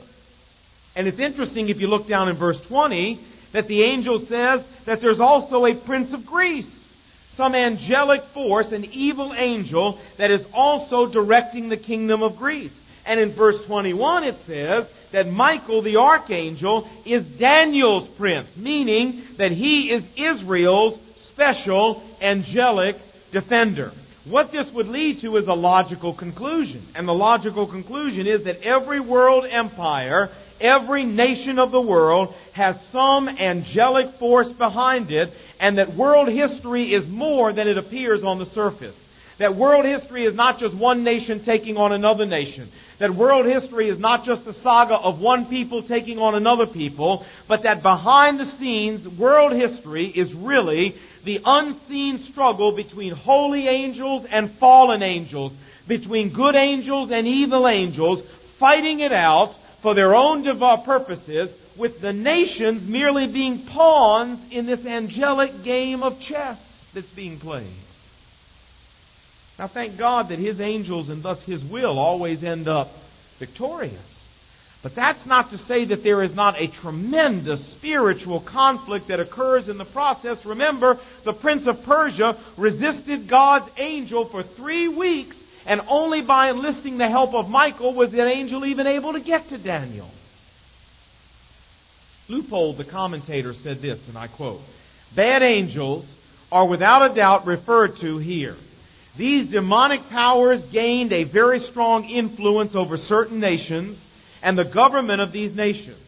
And 1.00 1.08
it's 1.08 1.18
interesting 1.18 1.70
if 1.70 1.80
you 1.80 1.86
look 1.86 2.06
down 2.06 2.28
in 2.28 2.36
verse 2.36 2.60
20 2.60 3.18
that 3.52 3.68
the 3.68 3.84
angel 3.84 4.18
says 4.18 4.62
that 4.84 5.00
there's 5.00 5.18
also 5.18 5.64
a 5.64 5.72
prince 5.72 6.12
of 6.12 6.26
Greece. 6.26 6.94
Some 7.30 7.54
angelic 7.54 8.20
force, 8.20 8.70
an 8.72 8.84
evil 8.92 9.32
angel 9.32 9.98
that 10.18 10.30
is 10.30 10.44
also 10.52 11.06
directing 11.06 11.70
the 11.70 11.78
kingdom 11.78 12.22
of 12.22 12.36
Greece. 12.36 12.78
And 13.06 13.18
in 13.18 13.30
verse 13.30 13.64
21 13.64 14.24
it 14.24 14.34
says 14.40 14.92
that 15.12 15.26
Michael 15.26 15.80
the 15.80 15.96
archangel 15.96 16.86
is 17.06 17.24
Daniel's 17.24 18.06
prince, 18.06 18.54
meaning 18.58 19.22
that 19.38 19.52
he 19.52 19.90
is 19.90 20.06
Israel's 20.18 21.00
special 21.16 22.02
angelic 22.20 22.96
defender. 23.32 23.90
What 24.26 24.52
this 24.52 24.70
would 24.74 24.88
lead 24.88 25.20
to 25.20 25.38
is 25.38 25.48
a 25.48 25.54
logical 25.54 26.12
conclusion. 26.12 26.82
And 26.94 27.08
the 27.08 27.14
logical 27.14 27.66
conclusion 27.66 28.26
is 28.26 28.42
that 28.42 28.60
every 28.64 29.00
world 29.00 29.46
empire 29.46 30.28
every 30.60 31.04
nation 31.04 31.58
of 31.58 31.70
the 31.70 31.80
world 31.80 32.34
has 32.52 32.80
some 32.86 33.28
angelic 33.28 34.08
force 34.08 34.52
behind 34.52 35.10
it, 35.10 35.32
and 35.58 35.78
that 35.78 35.94
world 35.94 36.28
history 36.28 36.92
is 36.92 37.08
more 37.08 37.52
than 37.52 37.68
it 37.68 37.78
appears 37.78 38.24
on 38.24 38.38
the 38.38 38.46
surface. 38.46 38.96
That 39.38 39.54
world 39.54 39.86
history 39.86 40.24
is 40.24 40.34
not 40.34 40.58
just 40.58 40.74
one 40.74 41.02
nation 41.02 41.40
taking 41.40 41.78
on 41.78 41.92
another 41.92 42.26
nation. 42.26 42.68
That 42.98 43.12
world 43.12 43.46
history 43.46 43.88
is 43.88 43.98
not 43.98 44.26
just 44.26 44.44
the 44.44 44.52
saga 44.52 44.96
of 44.96 45.22
one 45.22 45.46
people 45.46 45.82
taking 45.82 46.18
on 46.18 46.34
another 46.34 46.66
people, 46.66 47.24
but 47.48 47.62
that 47.62 47.82
behind 47.82 48.38
the 48.38 48.44
scenes, 48.44 49.08
world 49.08 49.52
history 49.52 50.04
is 50.04 50.34
really 50.34 50.94
the 51.24 51.40
unseen 51.44 52.18
struggle 52.18 52.72
between 52.72 53.12
holy 53.12 53.68
angels 53.68 54.26
and 54.26 54.50
fallen 54.50 55.02
angels, 55.02 55.54
between 55.88 56.28
good 56.28 56.54
angels 56.54 57.10
and 57.10 57.26
evil 57.26 57.66
angels, 57.66 58.20
fighting 58.58 59.00
it 59.00 59.12
out 59.12 59.56
for 59.80 59.94
their 59.94 60.14
own 60.14 60.44
purposes, 60.84 61.52
with 61.76 62.00
the 62.00 62.12
nations 62.12 62.86
merely 62.86 63.26
being 63.26 63.58
pawns 63.58 64.38
in 64.50 64.66
this 64.66 64.84
angelic 64.84 65.62
game 65.62 66.02
of 66.02 66.20
chess 66.20 66.86
that's 66.92 67.10
being 67.10 67.38
played. 67.38 67.66
Now, 69.58 69.66
thank 69.66 69.96
God 69.96 70.28
that 70.28 70.38
His 70.38 70.60
angels 70.60 71.08
and 71.08 71.22
thus 71.22 71.42
His 71.42 71.64
will 71.64 71.98
always 71.98 72.42
end 72.44 72.68
up 72.68 72.90
victorious. 73.38 74.10
But 74.82 74.94
that's 74.94 75.26
not 75.26 75.50
to 75.50 75.58
say 75.58 75.84
that 75.86 76.02
there 76.02 76.22
is 76.22 76.34
not 76.34 76.58
a 76.58 76.66
tremendous 76.66 77.66
spiritual 77.66 78.40
conflict 78.40 79.08
that 79.08 79.20
occurs 79.20 79.68
in 79.68 79.76
the 79.76 79.84
process. 79.84 80.46
Remember, 80.46 80.98
the 81.24 81.34
prince 81.34 81.66
of 81.66 81.84
Persia 81.84 82.36
resisted 82.56 83.28
God's 83.28 83.70
angel 83.76 84.24
for 84.24 84.42
three 84.42 84.88
weeks 84.88 85.39
and 85.70 85.80
only 85.86 86.20
by 86.20 86.50
enlisting 86.50 86.98
the 86.98 87.08
help 87.08 87.32
of 87.32 87.48
Michael 87.48 87.94
was 87.94 88.10
the 88.10 88.26
angel 88.26 88.64
even 88.64 88.88
able 88.88 89.12
to 89.12 89.20
get 89.20 89.50
to 89.50 89.56
Daniel. 89.56 90.10
Leupold, 92.28 92.76
the 92.76 92.82
commentator, 92.82 93.54
said 93.54 93.80
this, 93.80 94.08
and 94.08 94.18
I 94.18 94.26
quote, 94.26 94.60
Bad 95.14 95.44
angels 95.44 96.12
are 96.50 96.66
without 96.66 97.08
a 97.08 97.14
doubt 97.14 97.46
referred 97.46 97.98
to 97.98 98.18
here. 98.18 98.56
These 99.16 99.52
demonic 99.52 100.10
powers 100.10 100.64
gained 100.64 101.12
a 101.12 101.22
very 101.22 101.60
strong 101.60 102.04
influence 102.04 102.74
over 102.74 102.96
certain 102.96 103.38
nations, 103.38 104.04
and 104.42 104.58
the 104.58 104.64
government 104.64 105.20
of 105.20 105.30
these 105.30 105.54
nations. 105.54 105.98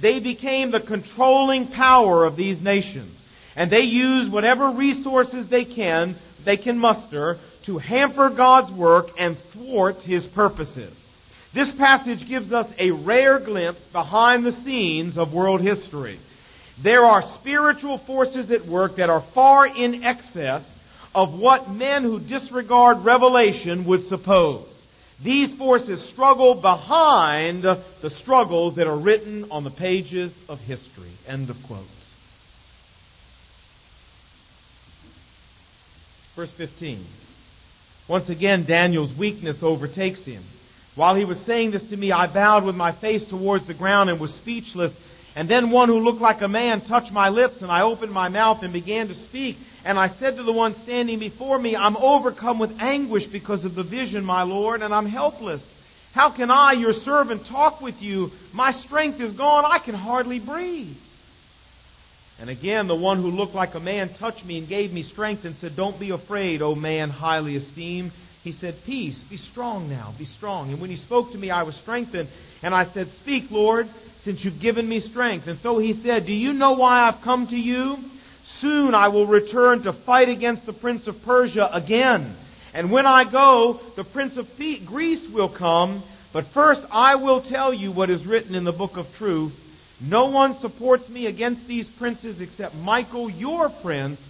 They 0.00 0.18
became 0.18 0.72
the 0.72 0.80
controlling 0.80 1.68
power 1.68 2.24
of 2.24 2.34
these 2.34 2.60
nations. 2.60 3.16
And 3.54 3.70
they 3.70 3.82
use 3.82 4.28
whatever 4.28 4.70
resources 4.70 5.46
they 5.46 5.64
can, 5.64 6.16
they 6.42 6.56
can 6.56 6.76
muster 6.76 7.38
to 7.64 7.78
hamper 7.78 8.30
God's 8.30 8.70
work 8.70 9.10
and 9.18 9.38
thwart 9.38 10.02
His 10.02 10.26
purposes. 10.26 10.98
This 11.52 11.72
passage 11.72 12.26
gives 12.28 12.52
us 12.52 12.72
a 12.78 12.90
rare 12.92 13.38
glimpse 13.38 13.84
behind 13.86 14.44
the 14.44 14.52
scenes 14.52 15.18
of 15.18 15.34
world 15.34 15.60
history. 15.60 16.18
There 16.80 17.04
are 17.04 17.22
spiritual 17.22 17.98
forces 17.98 18.50
at 18.50 18.64
work 18.66 18.96
that 18.96 19.10
are 19.10 19.20
far 19.20 19.66
in 19.66 20.02
excess 20.02 20.68
of 21.14 21.38
what 21.38 21.70
men 21.70 22.04
who 22.04 22.18
disregard 22.18 23.04
revelation 23.04 23.84
would 23.84 24.06
suppose. 24.06 24.66
These 25.22 25.54
forces 25.54 26.02
struggle 26.02 26.54
behind 26.54 27.62
the 27.62 28.10
struggles 28.10 28.76
that 28.76 28.86
are 28.86 28.96
written 28.96 29.50
on 29.50 29.62
the 29.62 29.70
pages 29.70 30.36
of 30.48 30.58
history. 30.60 31.10
End 31.28 31.50
of 31.50 31.62
quotes. 31.64 32.14
Verse 36.34 36.50
15. 36.50 37.04
Once 38.08 38.28
again, 38.28 38.64
Daniel's 38.64 39.12
weakness 39.14 39.62
overtakes 39.62 40.24
him. 40.24 40.42
While 40.94 41.14
he 41.14 41.24
was 41.24 41.40
saying 41.40 41.70
this 41.70 41.86
to 41.86 41.96
me, 41.96 42.12
I 42.12 42.26
bowed 42.26 42.64
with 42.64 42.76
my 42.76 42.92
face 42.92 43.26
towards 43.26 43.64
the 43.64 43.74
ground 43.74 44.10
and 44.10 44.20
was 44.20 44.34
speechless. 44.34 44.94
And 45.34 45.48
then 45.48 45.70
one 45.70 45.88
who 45.88 46.00
looked 46.00 46.20
like 46.20 46.42
a 46.42 46.48
man 46.48 46.82
touched 46.82 47.12
my 47.12 47.30
lips, 47.30 47.62
and 47.62 47.72
I 47.72 47.82
opened 47.82 48.12
my 48.12 48.28
mouth 48.28 48.62
and 48.62 48.72
began 48.72 49.08
to 49.08 49.14
speak. 49.14 49.56
And 49.84 49.98
I 49.98 50.08
said 50.08 50.36
to 50.36 50.42
the 50.42 50.52
one 50.52 50.74
standing 50.74 51.18
before 51.18 51.58
me, 51.58 51.74
I'm 51.74 51.96
overcome 51.96 52.58
with 52.58 52.82
anguish 52.82 53.26
because 53.26 53.64
of 53.64 53.74
the 53.74 53.82
vision, 53.82 54.24
my 54.24 54.42
Lord, 54.42 54.82
and 54.82 54.94
I'm 54.94 55.06
helpless. 55.06 55.72
How 56.12 56.28
can 56.28 56.50
I, 56.50 56.72
your 56.72 56.92
servant, 56.92 57.46
talk 57.46 57.80
with 57.80 58.02
you? 58.02 58.30
My 58.52 58.72
strength 58.72 59.20
is 59.20 59.32
gone. 59.32 59.64
I 59.66 59.78
can 59.78 59.94
hardly 59.94 60.38
breathe. 60.38 60.94
And 62.42 62.50
again, 62.50 62.88
the 62.88 62.96
one 62.96 63.18
who 63.18 63.30
looked 63.30 63.54
like 63.54 63.76
a 63.76 63.80
man 63.80 64.08
touched 64.08 64.44
me 64.44 64.58
and 64.58 64.68
gave 64.68 64.92
me 64.92 65.02
strength 65.02 65.44
and 65.44 65.56
said, 65.56 65.76
Don't 65.76 66.00
be 66.00 66.10
afraid, 66.10 66.60
O 66.60 66.74
man 66.74 67.08
highly 67.08 67.54
esteemed. 67.54 68.10
He 68.42 68.50
said, 68.50 68.84
Peace, 68.84 69.22
be 69.22 69.36
strong 69.36 69.88
now, 69.88 70.12
be 70.18 70.24
strong. 70.24 70.72
And 70.72 70.80
when 70.80 70.90
he 70.90 70.96
spoke 70.96 71.30
to 71.30 71.38
me, 71.38 71.52
I 71.52 71.62
was 71.62 71.76
strengthened. 71.76 72.28
And 72.64 72.74
I 72.74 72.82
said, 72.82 73.12
Speak, 73.12 73.52
Lord, 73.52 73.88
since 74.22 74.44
you've 74.44 74.58
given 74.58 74.88
me 74.88 74.98
strength. 74.98 75.46
And 75.46 75.56
so 75.60 75.78
he 75.78 75.92
said, 75.92 76.26
Do 76.26 76.32
you 76.32 76.52
know 76.52 76.72
why 76.72 77.02
I've 77.02 77.22
come 77.22 77.46
to 77.46 77.56
you? 77.56 77.96
Soon 78.42 78.92
I 78.92 79.06
will 79.06 79.26
return 79.26 79.84
to 79.84 79.92
fight 79.92 80.28
against 80.28 80.66
the 80.66 80.72
prince 80.72 81.06
of 81.06 81.22
Persia 81.22 81.70
again. 81.72 82.34
And 82.74 82.90
when 82.90 83.06
I 83.06 83.22
go, 83.22 83.80
the 83.94 84.02
prince 84.02 84.36
of 84.36 84.50
Greece 84.56 85.28
will 85.28 85.48
come. 85.48 86.02
But 86.32 86.46
first 86.46 86.84
I 86.90 87.14
will 87.14 87.40
tell 87.40 87.72
you 87.72 87.92
what 87.92 88.10
is 88.10 88.26
written 88.26 88.56
in 88.56 88.64
the 88.64 88.72
book 88.72 88.96
of 88.96 89.14
truth. 89.14 89.56
No 90.08 90.26
one 90.26 90.54
supports 90.54 91.08
me 91.08 91.26
against 91.26 91.66
these 91.68 91.88
princes 91.88 92.40
except 92.40 92.74
Michael, 92.76 93.30
your 93.30 93.68
prince. 93.68 94.20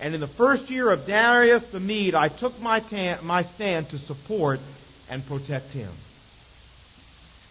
And 0.00 0.14
in 0.14 0.20
the 0.20 0.26
first 0.26 0.70
year 0.70 0.90
of 0.90 1.06
Darius 1.06 1.64
the 1.66 1.80
Mede, 1.80 2.14
I 2.14 2.28
took 2.28 2.60
my, 2.60 2.82
my 3.22 3.42
stand 3.42 3.88
to 3.90 3.98
support 3.98 4.60
and 5.10 5.26
protect 5.26 5.72
him. 5.72 5.90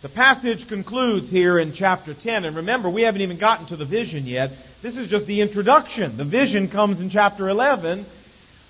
The 0.03 0.09
passage 0.09 0.67
concludes 0.67 1.31
here 1.31 1.57
in 1.57 1.71
chapter 1.71 2.13
10. 2.13 2.45
And 2.45 2.57
remember, 2.57 2.89
we 2.89 3.03
haven't 3.03 3.21
even 3.21 3.37
gotten 3.37 3.65
to 3.67 3.77
the 3.77 3.85
vision 3.85 4.25
yet. 4.25 4.51
This 4.81 4.97
is 4.97 5.07
just 5.07 5.25
the 5.25 5.41
introduction. 5.41 6.17
The 6.17 6.25
vision 6.25 6.67
comes 6.67 6.99
in 6.99 7.09
chapter 7.09 7.47
11. 7.47 8.05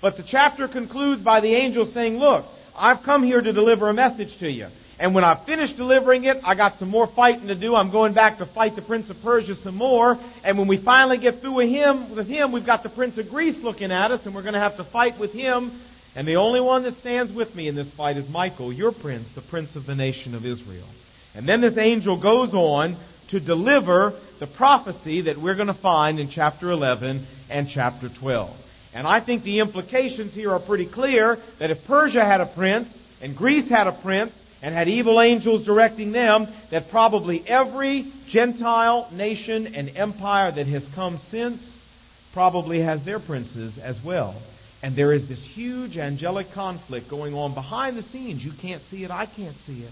But 0.00 0.16
the 0.16 0.22
chapter 0.22 0.68
concludes 0.68 1.22
by 1.22 1.40
the 1.40 1.54
angel 1.54 1.86
saying, 1.86 2.18
Look, 2.18 2.46
I've 2.78 3.02
come 3.02 3.22
here 3.22 3.40
to 3.40 3.52
deliver 3.52 3.88
a 3.88 3.94
message 3.94 4.38
to 4.38 4.50
you. 4.50 4.68
And 4.98 5.14
when 5.14 5.24
I 5.24 5.34
finish 5.34 5.72
delivering 5.72 6.24
it, 6.24 6.40
I 6.44 6.54
got 6.54 6.78
some 6.78 6.88
more 6.88 7.06
fighting 7.06 7.48
to 7.48 7.54
do. 7.54 7.74
I'm 7.74 7.90
going 7.90 8.12
back 8.12 8.38
to 8.38 8.46
fight 8.46 8.76
the 8.76 8.82
Prince 8.82 9.10
of 9.10 9.20
Persia 9.22 9.54
some 9.56 9.74
more. 9.74 10.18
And 10.44 10.56
when 10.56 10.68
we 10.68 10.76
finally 10.76 11.18
get 11.18 11.40
through 11.40 11.54
with 11.54 11.68
him, 11.68 12.14
with 12.14 12.28
him, 12.28 12.52
we've 12.52 12.66
got 12.66 12.82
the 12.82 12.88
Prince 12.88 13.18
of 13.18 13.28
Greece 13.28 13.62
looking 13.62 13.90
at 13.90 14.12
us, 14.12 14.24
and 14.26 14.34
we're 14.34 14.42
going 14.42 14.54
to 14.54 14.60
have 14.60 14.76
to 14.76 14.84
fight 14.84 15.18
with 15.18 15.32
him. 15.32 15.72
And 16.16 16.28
the 16.28 16.36
only 16.36 16.60
one 16.60 16.84
that 16.84 16.96
stands 16.96 17.32
with 17.32 17.56
me 17.56 17.66
in 17.66 17.74
this 17.74 17.90
fight 17.90 18.16
is 18.16 18.28
Michael, 18.28 18.72
your 18.72 18.92
prince, 18.92 19.32
the 19.32 19.40
prince 19.40 19.74
of 19.74 19.84
the 19.84 19.96
nation 19.96 20.34
of 20.34 20.46
Israel. 20.46 20.86
And 21.34 21.46
then 21.46 21.60
this 21.60 21.76
angel 21.76 22.16
goes 22.16 22.54
on 22.54 22.94
to 23.28 23.40
deliver 23.40 24.12
the 24.38 24.46
prophecy 24.46 25.22
that 25.22 25.38
we're 25.38 25.56
going 25.56 25.66
to 25.66 25.74
find 25.74 26.20
in 26.20 26.28
chapter 26.28 26.70
11 26.70 27.26
and 27.50 27.68
chapter 27.68 28.08
12. 28.08 28.60
And 28.94 29.08
I 29.08 29.18
think 29.18 29.42
the 29.42 29.58
implications 29.58 30.34
here 30.34 30.52
are 30.52 30.60
pretty 30.60 30.86
clear 30.86 31.40
that 31.58 31.72
if 31.72 31.84
Persia 31.84 32.24
had 32.24 32.40
a 32.40 32.46
prince 32.46 32.96
and 33.20 33.36
Greece 33.36 33.68
had 33.68 33.88
a 33.88 33.92
prince 33.92 34.40
and 34.64 34.74
had 34.74 34.88
evil 34.88 35.20
angels 35.20 35.66
directing 35.66 36.10
them, 36.12 36.48
that 36.70 36.90
probably 36.90 37.44
every 37.46 38.06
Gentile 38.26 39.06
nation 39.12 39.74
and 39.74 39.94
empire 39.94 40.50
that 40.50 40.66
has 40.66 40.88
come 40.94 41.18
since 41.18 41.84
probably 42.32 42.80
has 42.80 43.04
their 43.04 43.18
princes 43.18 43.76
as 43.76 44.02
well. 44.02 44.34
And 44.82 44.96
there 44.96 45.12
is 45.12 45.28
this 45.28 45.44
huge 45.44 45.98
angelic 45.98 46.50
conflict 46.52 47.10
going 47.10 47.34
on 47.34 47.52
behind 47.52 47.98
the 47.98 48.02
scenes. 48.02 48.42
You 48.42 48.52
can't 48.52 48.80
see 48.80 49.04
it, 49.04 49.10
I 49.10 49.26
can't 49.26 49.54
see 49.54 49.82
it. 49.82 49.90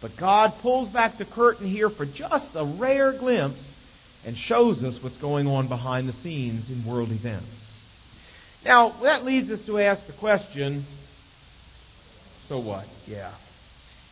But 0.00 0.16
God 0.16 0.52
pulls 0.60 0.88
back 0.88 1.18
the 1.18 1.24
curtain 1.24 1.66
here 1.66 1.90
for 1.90 2.06
just 2.06 2.54
a 2.54 2.64
rare 2.64 3.10
glimpse 3.10 3.74
and 4.24 4.38
shows 4.38 4.84
us 4.84 5.02
what's 5.02 5.18
going 5.18 5.48
on 5.48 5.66
behind 5.66 6.08
the 6.08 6.12
scenes 6.12 6.70
in 6.70 6.86
world 6.86 7.10
events. 7.10 7.82
Now, 8.64 8.90
that 9.02 9.24
leads 9.24 9.50
us 9.50 9.66
to 9.66 9.80
ask 9.80 10.06
the 10.06 10.12
question 10.12 10.84
so 12.46 12.60
what? 12.60 12.86
Yeah. 13.08 13.30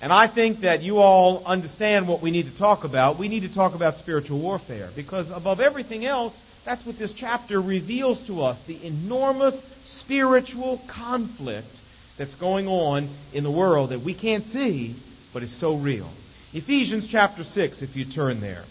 And 0.03 0.13
I 0.13 0.27
think 0.27 0.61
that 0.61 0.83
you 0.83 0.99
all 0.99 1.43
understand 1.45 2.09
what 2.09 2.23
we 2.23 2.31
need 2.31 2.47
to 2.47 2.57
talk 2.57 2.85
about. 2.85 3.19
We 3.19 3.29
need 3.29 3.43
to 3.43 3.53
talk 3.53 3.75
about 3.75 3.99
spiritual 3.99 4.39
warfare 4.39 4.89
because, 4.97 5.31
above 5.31 5.61
everything 5.61 6.07
else, 6.07 6.39
that's 6.65 6.87
what 6.87 6.99
this 6.99 7.13
chapter 7.13 7.61
reveals 7.61 8.27
to 8.27 8.43
us 8.43 8.59
the 8.61 8.85
enormous 8.85 9.61
spiritual 9.85 10.79
conflict 10.87 11.81
that's 12.17 12.35
going 12.35 12.67
on 12.67 13.09
in 13.33 13.45
the 13.45 13.51
world 13.51 13.91
that 13.91 14.01
we 14.01 14.15
can't 14.15 14.47
see, 14.47 14.95
but 15.33 15.43
it's 15.43 15.53
so 15.53 15.75
real. 15.75 16.09
Ephesians 16.53 17.07
chapter 17.07 17.45
6, 17.45 17.83
if 17.83 17.95
you 17.95 18.05
turn 18.05 18.41
there. 18.41 18.65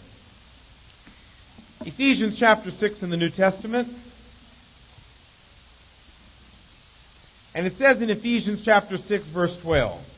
Ephesians 1.86 2.38
chapter 2.38 2.70
6 2.70 3.02
in 3.02 3.10
the 3.10 3.16
New 3.16 3.30
Testament. 3.30 3.88
And 7.54 7.66
it 7.66 7.76
says 7.76 8.02
in 8.02 8.10
Ephesians 8.10 8.64
chapter 8.64 8.96
6, 8.96 9.26
verse 9.28 9.56
12. 9.56 10.09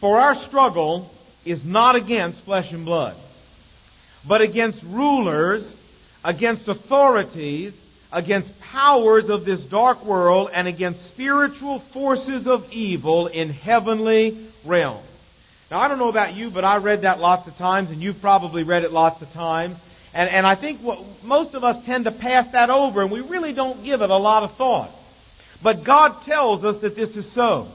For 0.00 0.18
our 0.18 0.34
struggle 0.34 1.12
is 1.44 1.64
not 1.64 1.96
against 1.96 2.44
flesh 2.44 2.72
and 2.72 2.84
blood, 2.84 3.16
but 4.26 4.40
against 4.40 4.82
rulers, 4.84 5.80
against 6.24 6.68
authorities, 6.68 7.74
against 8.12 8.60
powers 8.60 9.28
of 9.28 9.44
this 9.44 9.64
dark 9.64 10.04
world 10.04 10.50
and 10.52 10.68
against 10.68 11.06
spiritual 11.06 11.78
forces 11.78 12.46
of 12.46 12.72
evil 12.72 13.26
in 13.26 13.50
heavenly 13.50 14.36
realms. 14.64 15.04
Now, 15.70 15.80
I 15.80 15.88
don't 15.88 15.98
know 15.98 16.08
about 16.08 16.34
you, 16.34 16.48
but 16.48 16.64
I 16.64 16.78
read 16.78 17.02
that 17.02 17.20
lots 17.20 17.46
of 17.46 17.56
times, 17.58 17.90
and 17.90 18.00
you've 18.00 18.20
probably 18.20 18.62
read 18.62 18.84
it 18.84 18.92
lots 18.92 19.20
of 19.20 19.30
times. 19.32 19.78
And, 20.14 20.30
and 20.30 20.46
I 20.46 20.54
think 20.54 20.80
what, 20.80 21.00
most 21.22 21.54
of 21.54 21.64
us 21.64 21.84
tend 21.84 22.04
to 22.04 22.10
pass 22.10 22.50
that 22.52 22.70
over, 22.70 23.02
and 23.02 23.10
we 23.10 23.20
really 23.20 23.52
don't 23.52 23.84
give 23.84 24.00
it 24.00 24.08
a 24.08 24.16
lot 24.16 24.44
of 24.44 24.52
thought. 24.52 24.90
But 25.62 25.84
God 25.84 26.22
tells 26.22 26.64
us 26.64 26.78
that 26.78 26.96
this 26.96 27.16
is 27.16 27.30
so. 27.30 27.68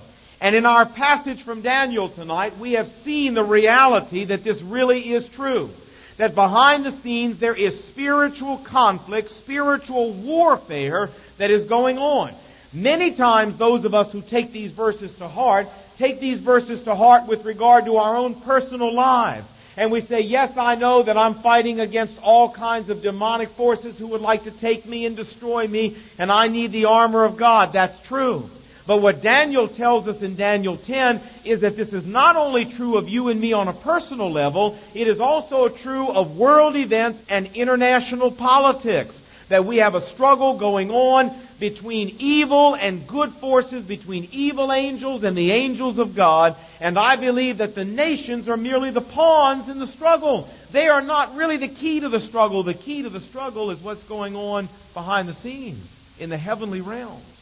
And 0.43 0.58
in 0.58 0.65
our 0.65 0.86
passage 0.86 1.41
from 1.41 1.62
Daniel 1.62 2.10
tonight, 2.10 2.58
we 2.58 2.73
have 2.73 2.89
seen 2.89 3.34
the 3.34 3.45
reality 3.45 4.25
that 4.25 4.43
this 4.43 4.62
really 4.62 5.13
is 5.13 5.29
true 5.29 5.69
that 6.17 6.36
behind 6.36 6.86
the 6.86 6.91
scenes 6.91 7.39
there 7.39 7.56
is 7.56 7.82
spiritual 7.82 8.58
conflict, 8.58 9.29
spiritual 9.29 10.12
warfare 10.12 11.10
that 11.38 11.49
is 11.49 11.63
going 11.63 11.97
on. 11.97 12.32
Many 12.73 13.12
times 13.12 13.58
those 13.58 13.86
of 13.86 13.95
us 13.95 14.12
who 14.12 14.21
take 14.21 14.51
these 14.51 14.71
verses 14.71 15.17
to 15.19 15.29
heart 15.29 15.67
take 15.95 16.19
these 16.19 16.39
verses 16.39 16.82
to 16.82 16.93
heart 16.93 17.25
with 17.25 17.45
regard 17.45 17.86
to 17.86 17.95
our 17.95 18.17
own 18.17 18.36
personal 18.36 18.93
lives. 18.93 19.47
And 19.77 19.91
we 19.91 20.01
say, 20.01 20.21
yes, 20.21 20.58
I 20.58 20.75
know 20.75 21.03
that 21.03 21.17
I'm 21.17 21.36
fighting 21.36 21.79
against 21.79 22.21
all 22.21 22.49
kinds 22.49 22.89
of 22.89 23.01
demonic 23.01 23.49
forces 23.49 23.97
who 23.97 24.08
would 24.08 24.21
like 24.21 24.43
to 24.43 24.51
take 24.51 24.86
me 24.86 25.06
and 25.06 25.15
destroy 25.15 25.67
me, 25.67 25.95
and 26.19 26.32
I 26.32 26.47
need 26.49 26.71
the 26.71 26.86
armor 26.86 27.23
of 27.23 27.38
God. 27.38 27.73
That's 27.73 27.99
true. 28.01 28.49
But 28.86 29.02
what 29.02 29.22
Daniel 29.22 29.67
tells 29.67 30.08
us 30.08 30.22
in 30.22 30.36
Daniel 30.36 30.76
10 30.76 31.22
is 31.46 31.62
that 31.62 31.78
this 31.78 31.93
is 31.93 32.06
not 32.06 32.36
only 32.36 32.65
true 32.65 32.98
of 32.98 33.08
you 33.08 33.30
and 33.30 33.39
me 33.39 33.54
on 33.54 33.69
a 33.69 33.74
personal 33.74 34.30
level, 34.30 34.78
it 34.93 35.08
is 35.08 35.22
also 35.22 35.69
true 35.69 36.10
of 36.10 36.38
world 36.38 36.76
events 36.76 37.22
and 37.30 37.50
international 37.56 38.32
politics. 38.32 39.22
That 39.50 39.65
we 39.65 39.78
have 39.78 39.96
a 39.96 40.02
struggle 40.02 40.58
going 40.58 40.91
on 40.91 41.32
between 41.60 42.15
evil 42.19 42.76
and 42.76 43.08
good 43.08 43.32
forces, 43.32 43.84
between 43.84 44.28
evil 44.34 44.74
angels 44.74 45.24
and 45.24 45.38
the 45.38 45.52
angels 45.52 45.98
of 46.00 46.15
God. 46.15 46.56
And 46.82 47.00
I 47.00 47.15
believe 47.15 47.60
that 47.60 47.76
the 47.76 47.86
nations 47.86 48.50
are 48.50 48.58
merely 48.58 48.91
the 48.91 49.02
pawns 49.02 49.69
in 49.69 49.80
the 49.80 49.88
struggle. 49.88 50.50
They 50.72 50.88
are 50.89 51.02
not 51.02 51.36
really 51.36 51.58
the 51.58 51.69
key 51.69 52.02
to 52.02 52.10
the 52.10 52.19
struggle. 52.19 52.63
The 52.63 52.74
key 52.74 53.04
to 53.04 53.10
the 53.10 53.22
struggle 53.22 53.72
is 53.72 53.80
what's 53.80 54.04
going 54.04 54.36
on 54.36 54.67
behind 54.93 55.30
the 55.30 55.34
scenes 55.34 55.89
in 56.19 56.30
the 56.30 56.38
heavenly 56.38 56.82
realms. 56.82 57.33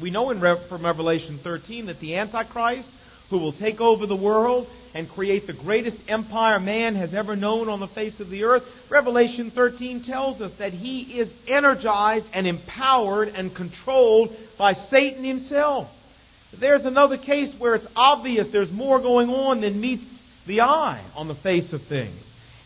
We 0.00 0.10
know 0.10 0.30
in 0.30 0.40
Re- 0.40 0.56
from 0.68 0.84
Revelation 0.84 1.38
13 1.38 1.86
that 1.86 2.00
the 2.00 2.16
Antichrist, 2.16 2.90
who 3.30 3.38
will 3.38 3.52
take 3.52 3.80
over 3.80 4.06
the 4.06 4.16
world 4.16 4.68
and 4.92 5.08
create 5.08 5.46
the 5.46 5.52
greatest 5.52 5.98
empire 6.08 6.58
man 6.58 6.94
has 6.96 7.14
ever 7.14 7.36
known 7.36 7.68
on 7.68 7.80
the 7.80 7.86
face 7.86 8.20
of 8.20 8.28
the 8.28 8.44
earth, 8.44 8.90
Revelation 8.90 9.50
13 9.50 10.02
tells 10.02 10.40
us 10.40 10.52
that 10.54 10.72
he 10.72 11.18
is 11.18 11.32
energized 11.46 12.26
and 12.32 12.46
empowered 12.46 13.32
and 13.36 13.54
controlled 13.54 14.34
by 14.58 14.72
Satan 14.72 15.24
himself. 15.24 15.90
There's 16.58 16.86
another 16.86 17.16
case 17.16 17.52
where 17.54 17.74
it's 17.74 17.88
obvious 17.96 18.48
there's 18.48 18.72
more 18.72 18.98
going 18.98 19.30
on 19.30 19.60
than 19.60 19.80
meets 19.80 20.06
the 20.46 20.62
eye 20.62 21.00
on 21.16 21.28
the 21.28 21.34
face 21.34 21.72
of 21.72 21.82
things. 21.82 22.14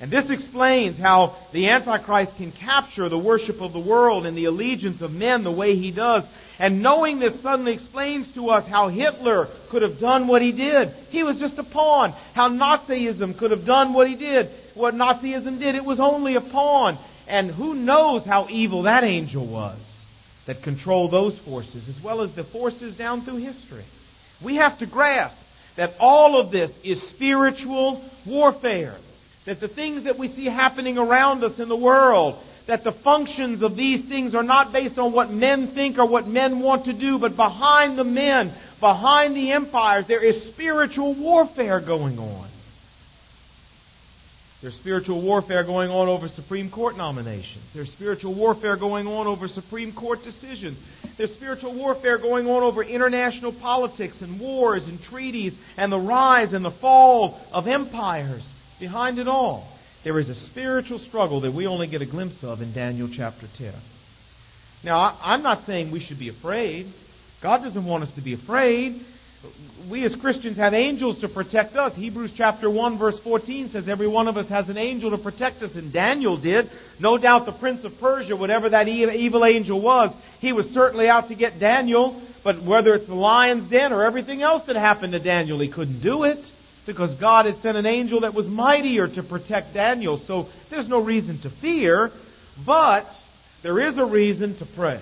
And 0.00 0.10
this 0.10 0.30
explains 0.30 0.98
how 0.98 1.34
the 1.52 1.70
Antichrist 1.70 2.36
can 2.36 2.52
capture 2.52 3.08
the 3.08 3.18
worship 3.18 3.60
of 3.60 3.72
the 3.72 3.80
world 3.80 4.26
and 4.26 4.36
the 4.36 4.44
allegiance 4.44 5.02
of 5.02 5.12
men 5.12 5.42
the 5.42 5.50
way 5.50 5.74
he 5.74 5.90
does. 5.90 6.28
And 6.58 6.82
knowing 6.82 7.20
this 7.20 7.40
suddenly 7.40 7.72
explains 7.72 8.32
to 8.34 8.50
us 8.50 8.66
how 8.66 8.88
Hitler 8.88 9.46
could 9.68 9.82
have 9.82 10.00
done 10.00 10.26
what 10.26 10.42
he 10.42 10.50
did. 10.50 10.90
He 11.10 11.22
was 11.22 11.38
just 11.38 11.58
a 11.58 11.62
pawn. 11.62 12.12
How 12.34 12.48
Nazism 12.48 13.36
could 13.36 13.52
have 13.52 13.64
done 13.64 13.92
what 13.92 14.08
he 14.08 14.16
did. 14.16 14.48
What 14.74 14.94
Nazism 14.94 15.58
did, 15.58 15.76
it 15.76 15.84
was 15.84 16.00
only 16.00 16.34
a 16.34 16.40
pawn. 16.40 16.98
And 17.28 17.50
who 17.50 17.74
knows 17.74 18.24
how 18.24 18.48
evil 18.50 18.82
that 18.82 19.04
angel 19.04 19.44
was 19.44 19.76
that 20.46 20.62
controlled 20.62 21.10
those 21.10 21.38
forces, 21.38 21.88
as 21.88 22.02
well 22.02 22.22
as 22.22 22.32
the 22.32 22.42
forces 22.42 22.96
down 22.96 23.20
through 23.20 23.36
history. 23.36 23.84
We 24.42 24.56
have 24.56 24.78
to 24.78 24.86
grasp 24.86 25.44
that 25.76 25.94
all 26.00 26.40
of 26.40 26.50
this 26.50 26.76
is 26.82 27.06
spiritual 27.06 28.02
warfare 28.24 28.96
that 29.44 29.60
the 29.60 29.68
things 29.68 30.02
that 30.02 30.18
we 30.18 30.28
see 30.28 30.46
happening 30.46 30.98
around 30.98 31.44
us 31.44 31.60
in 31.60 31.68
the 31.68 31.76
world, 31.76 32.42
that 32.68 32.84
the 32.84 32.92
functions 32.92 33.62
of 33.62 33.76
these 33.76 34.02
things 34.04 34.34
are 34.34 34.42
not 34.42 34.74
based 34.74 34.98
on 34.98 35.12
what 35.12 35.30
men 35.30 35.66
think 35.66 35.98
or 35.98 36.04
what 36.04 36.26
men 36.26 36.60
want 36.60 36.84
to 36.84 36.92
do, 36.92 37.18
but 37.18 37.34
behind 37.34 37.98
the 37.98 38.04
men, 38.04 38.52
behind 38.78 39.34
the 39.34 39.52
empires, 39.52 40.04
there 40.04 40.22
is 40.22 40.44
spiritual 40.44 41.14
warfare 41.14 41.80
going 41.80 42.18
on. 42.18 42.46
There's 44.60 44.74
spiritual 44.74 45.22
warfare 45.22 45.64
going 45.64 45.90
on 45.90 46.08
over 46.08 46.28
Supreme 46.28 46.68
Court 46.68 46.98
nominations. 46.98 47.64
There's 47.72 47.90
spiritual 47.90 48.34
warfare 48.34 48.76
going 48.76 49.06
on 49.06 49.26
over 49.26 49.48
Supreme 49.48 49.92
Court 49.92 50.22
decisions. 50.22 50.76
There's 51.16 51.32
spiritual 51.32 51.72
warfare 51.72 52.18
going 52.18 52.46
on 52.48 52.62
over 52.62 52.82
international 52.82 53.52
politics 53.52 54.20
and 54.20 54.38
wars 54.38 54.88
and 54.88 55.02
treaties 55.02 55.56
and 55.78 55.90
the 55.90 55.98
rise 55.98 56.52
and 56.52 56.62
the 56.62 56.70
fall 56.70 57.40
of 57.50 57.66
empires. 57.66 58.52
Behind 58.78 59.18
it 59.18 59.26
all, 59.26 59.77
there 60.04 60.18
is 60.18 60.28
a 60.28 60.34
spiritual 60.34 60.98
struggle 60.98 61.40
that 61.40 61.52
we 61.52 61.66
only 61.66 61.86
get 61.86 62.02
a 62.02 62.06
glimpse 62.06 62.44
of 62.44 62.62
in 62.62 62.72
Daniel 62.72 63.08
chapter 63.08 63.46
10. 63.46 63.72
Now, 64.84 65.16
I'm 65.22 65.42
not 65.42 65.64
saying 65.64 65.90
we 65.90 65.98
should 65.98 66.18
be 66.18 66.28
afraid. 66.28 66.86
God 67.40 67.62
doesn't 67.62 67.84
want 67.84 68.04
us 68.04 68.10
to 68.12 68.20
be 68.20 68.32
afraid. 68.32 69.00
We 69.88 70.04
as 70.04 70.16
Christians 70.16 70.56
have 70.56 70.74
angels 70.74 71.20
to 71.20 71.28
protect 71.28 71.76
us. 71.76 71.94
Hebrews 71.94 72.32
chapter 72.32 72.68
1 72.68 72.98
verse 72.98 73.18
14 73.20 73.68
says 73.68 73.88
every 73.88 74.08
one 74.08 74.28
of 74.28 74.36
us 74.36 74.48
has 74.48 74.68
an 74.68 74.76
angel 74.76 75.10
to 75.10 75.18
protect 75.18 75.62
us, 75.62 75.76
and 75.76 75.92
Daniel 75.92 76.36
did. 76.36 76.68
No 76.98 77.18
doubt 77.18 77.46
the 77.46 77.52
prince 77.52 77.84
of 77.84 78.00
Persia, 78.00 78.36
whatever 78.36 78.68
that 78.68 78.88
evil 78.88 79.44
angel 79.44 79.80
was, 79.80 80.14
he 80.40 80.52
was 80.52 80.70
certainly 80.70 81.08
out 81.08 81.28
to 81.28 81.34
get 81.34 81.60
Daniel, 81.60 82.20
but 82.42 82.62
whether 82.62 82.94
it's 82.94 83.06
the 83.06 83.14
lion's 83.14 83.68
den 83.70 83.92
or 83.92 84.04
everything 84.04 84.42
else 84.42 84.64
that 84.64 84.76
happened 84.76 85.12
to 85.12 85.20
Daniel, 85.20 85.58
he 85.58 85.68
couldn't 85.68 86.00
do 86.00 86.24
it 86.24 86.52
because 86.88 87.14
God 87.16 87.44
had 87.44 87.58
sent 87.58 87.76
an 87.76 87.84
angel 87.84 88.20
that 88.20 88.32
was 88.32 88.48
mightier 88.48 89.06
to 89.06 89.22
protect 89.22 89.74
Daniel. 89.74 90.16
So 90.16 90.48
there's 90.70 90.88
no 90.88 91.00
reason 91.00 91.36
to 91.40 91.50
fear, 91.50 92.10
but 92.64 93.06
there 93.60 93.78
is 93.78 93.98
a 93.98 94.06
reason 94.06 94.54
to 94.56 94.64
pray. 94.64 94.98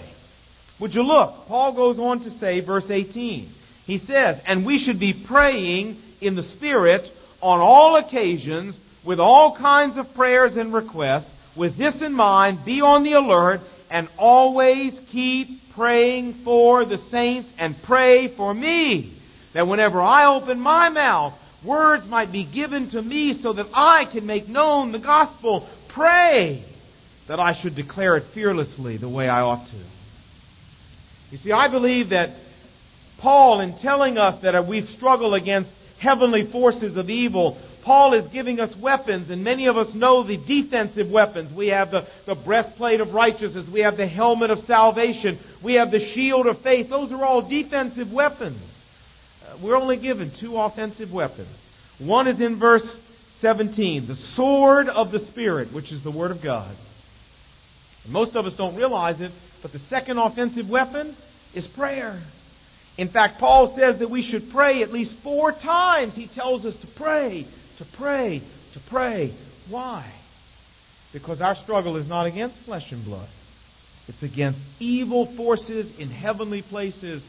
Would 0.80 0.96
you 0.96 1.04
look? 1.04 1.46
Paul 1.46 1.72
goes 1.72 2.00
on 2.00 2.18
to 2.20 2.30
say, 2.30 2.58
verse 2.58 2.90
18. 2.90 3.48
He 3.86 3.98
says, 3.98 4.42
And 4.48 4.66
we 4.66 4.78
should 4.78 4.98
be 4.98 5.12
praying 5.12 5.96
in 6.20 6.34
the 6.34 6.42
Spirit 6.42 7.16
on 7.40 7.60
all 7.60 7.94
occasions 7.94 8.80
with 9.04 9.20
all 9.20 9.54
kinds 9.54 9.96
of 9.96 10.12
prayers 10.16 10.56
and 10.56 10.74
requests. 10.74 11.32
With 11.54 11.76
this 11.76 12.02
in 12.02 12.12
mind, 12.12 12.64
be 12.64 12.80
on 12.80 13.04
the 13.04 13.12
alert 13.12 13.60
and 13.92 14.08
always 14.18 14.98
keep 15.10 15.72
praying 15.74 16.34
for 16.34 16.84
the 16.84 16.98
saints 16.98 17.52
and 17.60 17.80
pray 17.84 18.26
for 18.26 18.52
me. 18.52 19.12
That 19.52 19.68
whenever 19.68 20.00
I 20.00 20.26
open 20.26 20.58
my 20.58 20.88
mouth, 20.88 21.40
words 21.66 22.06
might 22.06 22.32
be 22.32 22.44
given 22.44 22.88
to 22.90 23.02
me 23.02 23.34
so 23.34 23.52
that 23.52 23.66
I 23.74 24.04
can 24.04 24.24
make 24.24 24.48
known 24.48 24.92
the 24.92 24.98
gospel. 24.98 25.68
Pray 25.88 26.62
that 27.26 27.40
I 27.40 27.52
should 27.52 27.74
declare 27.74 28.16
it 28.16 28.24
fearlessly 28.24 28.96
the 28.96 29.08
way 29.08 29.28
I 29.28 29.40
ought 29.42 29.66
to. 29.66 29.76
You 31.32 31.38
see, 31.38 31.52
I 31.52 31.68
believe 31.68 32.10
that 32.10 32.30
Paul, 33.18 33.60
in 33.60 33.72
telling 33.74 34.16
us 34.16 34.36
that 34.42 34.66
we 34.66 34.82
struggle 34.82 35.34
against 35.34 35.72
heavenly 35.98 36.44
forces 36.44 36.96
of 36.96 37.10
evil, 37.10 37.58
Paul 37.82 38.14
is 38.14 38.26
giving 38.28 38.60
us 38.60 38.76
weapons, 38.76 39.30
and 39.30 39.42
many 39.42 39.66
of 39.66 39.76
us 39.76 39.94
know 39.94 40.22
the 40.22 40.36
defensive 40.36 41.10
weapons. 41.10 41.52
We 41.52 41.68
have 41.68 41.90
the, 41.90 42.06
the 42.26 42.34
breastplate 42.34 43.00
of 43.00 43.14
righteousness. 43.14 43.68
We 43.68 43.80
have 43.80 43.96
the 43.96 44.06
helmet 44.06 44.50
of 44.50 44.60
salvation. 44.60 45.38
We 45.62 45.74
have 45.74 45.90
the 45.90 46.00
shield 46.00 46.46
of 46.46 46.58
faith. 46.58 46.88
Those 46.88 47.12
are 47.12 47.24
all 47.24 47.42
defensive 47.42 48.12
weapons 48.12 48.75
we're 49.60 49.76
only 49.76 49.96
given 49.96 50.30
two 50.30 50.58
offensive 50.58 51.12
weapons. 51.12 51.48
One 51.98 52.26
is 52.26 52.40
in 52.40 52.56
verse 52.56 53.00
17, 53.38 54.06
the 54.06 54.14
sword 54.14 54.88
of 54.88 55.10
the 55.10 55.18
Spirit, 55.18 55.72
which 55.72 55.92
is 55.92 56.02
the 56.02 56.10
Word 56.10 56.30
of 56.30 56.42
God. 56.42 56.74
most 58.08 58.36
of 58.36 58.46
us 58.46 58.56
don't 58.56 58.76
realize 58.76 59.20
it, 59.20 59.32
but 59.62 59.72
the 59.72 59.78
second 59.78 60.18
offensive 60.18 60.70
weapon 60.70 61.14
is 61.54 61.66
prayer. 61.66 62.18
In 62.98 63.08
fact, 63.08 63.38
Paul 63.38 63.68
says 63.68 63.98
that 63.98 64.08
we 64.08 64.22
should 64.22 64.50
pray 64.50 64.82
at 64.82 64.92
least 64.92 65.16
four 65.18 65.52
times. 65.52 66.14
He 66.14 66.26
tells 66.26 66.64
us 66.64 66.76
to 66.76 66.86
pray, 66.86 67.44
to 67.78 67.84
pray, 67.84 68.40
to 68.72 68.80
pray. 68.80 69.32
Why? 69.68 70.04
Because 71.12 71.42
our 71.42 71.54
struggle 71.54 71.96
is 71.96 72.08
not 72.08 72.26
against 72.26 72.56
flesh 72.60 72.92
and 72.92 73.04
blood. 73.04 73.28
It's 74.08 74.22
against 74.22 74.60
evil 74.80 75.26
forces 75.26 75.98
in 75.98 76.08
heavenly 76.08 76.62
places 76.62 77.28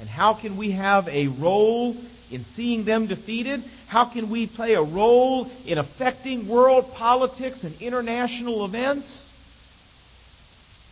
and 0.00 0.08
how 0.08 0.34
can 0.34 0.56
we 0.56 0.72
have 0.72 1.08
a 1.08 1.28
role 1.28 1.96
in 2.30 2.44
seeing 2.44 2.84
them 2.84 3.06
defeated? 3.06 3.62
How 3.86 4.04
can 4.04 4.28
we 4.28 4.46
play 4.46 4.74
a 4.74 4.82
role 4.82 5.50
in 5.64 5.78
affecting 5.78 6.48
world 6.48 6.94
politics 6.94 7.64
and 7.64 7.74
international 7.80 8.64
events? 8.64 9.30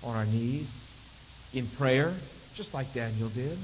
On 0.05 0.15
our 0.15 0.27
knees, 0.27 0.71
in 1.53 1.67
prayer, 1.67 2.15
just 2.55 2.73
like 2.73 2.93
Daniel 2.95 3.29
did. 3.29 3.59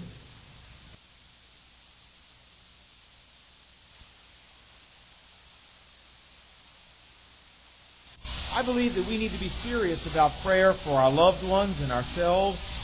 I 8.52 8.62
believe 8.62 8.96
that 8.96 9.06
we 9.06 9.16
need 9.16 9.32
to 9.32 9.38
be 9.38 9.48
serious 9.48 10.04
about 10.06 10.32
prayer 10.42 10.72
for 10.72 10.90
our 10.90 11.10
loved 11.10 11.46
ones 11.46 11.80
and 11.80 11.92
ourselves 11.92 12.79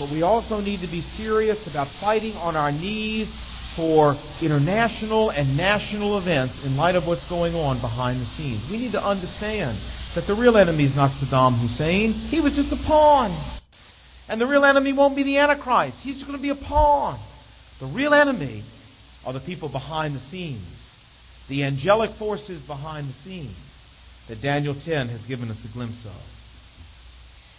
but 0.00 0.08
we 0.08 0.22
also 0.22 0.62
need 0.62 0.80
to 0.80 0.86
be 0.86 1.02
serious 1.02 1.66
about 1.66 1.86
fighting 1.86 2.34
on 2.36 2.56
our 2.56 2.72
knees 2.72 3.28
for 3.76 4.16
international 4.40 5.28
and 5.28 5.58
national 5.58 6.16
events 6.16 6.64
in 6.64 6.74
light 6.74 6.96
of 6.96 7.06
what's 7.06 7.28
going 7.28 7.54
on 7.54 7.78
behind 7.80 8.18
the 8.18 8.24
scenes. 8.24 8.68
We 8.70 8.78
need 8.78 8.92
to 8.92 9.04
understand 9.04 9.76
that 10.14 10.26
the 10.26 10.34
real 10.34 10.56
enemy 10.56 10.84
is 10.84 10.96
not 10.96 11.10
Saddam 11.10 11.58
Hussein. 11.58 12.12
He 12.12 12.40
was 12.40 12.56
just 12.56 12.72
a 12.72 12.88
pawn. 12.88 13.30
And 14.26 14.40
the 14.40 14.46
real 14.46 14.64
enemy 14.64 14.94
won't 14.94 15.16
be 15.16 15.22
the 15.22 15.36
Antichrist. 15.36 16.00
He's 16.00 16.14
just 16.14 16.26
going 16.26 16.38
to 16.38 16.42
be 16.42 16.48
a 16.48 16.54
pawn. 16.54 17.18
The 17.78 17.86
real 17.86 18.14
enemy 18.14 18.62
are 19.26 19.34
the 19.34 19.40
people 19.40 19.68
behind 19.68 20.14
the 20.14 20.20
scenes, 20.20 20.96
the 21.48 21.64
angelic 21.64 22.10
forces 22.12 22.62
behind 22.62 23.06
the 23.06 23.12
scenes 23.12 23.54
that 24.28 24.40
Daniel 24.40 24.74
10 24.74 25.08
has 25.08 25.22
given 25.24 25.50
us 25.50 25.62
a 25.62 25.68
glimpse 25.68 26.06
of. 26.06 26.30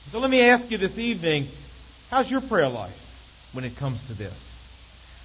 So 0.07 0.19
let 0.19 0.31
me 0.31 0.41
ask 0.41 0.71
you 0.71 0.79
this 0.79 0.97
evening 0.97 1.47
How's 2.11 2.29
your 2.29 2.41
prayer 2.41 2.67
life 2.67 3.49
when 3.53 3.63
it 3.63 3.77
comes 3.77 4.05
to 4.07 4.13
this? 4.13 4.61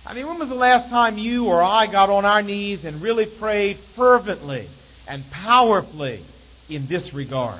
I 0.06 0.14
mean, 0.14 0.28
when 0.28 0.38
was 0.38 0.48
the 0.48 0.54
last 0.54 0.88
time 0.88 1.18
you 1.18 1.46
or 1.48 1.60
I 1.60 1.88
got 1.88 2.10
on 2.10 2.24
our 2.24 2.42
knees 2.42 2.84
and 2.84 3.02
really 3.02 3.26
prayed 3.26 3.76
fervently 3.76 4.68
and 5.08 5.28
powerfully 5.32 6.22
in 6.70 6.86
this 6.86 7.12
regard? 7.12 7.58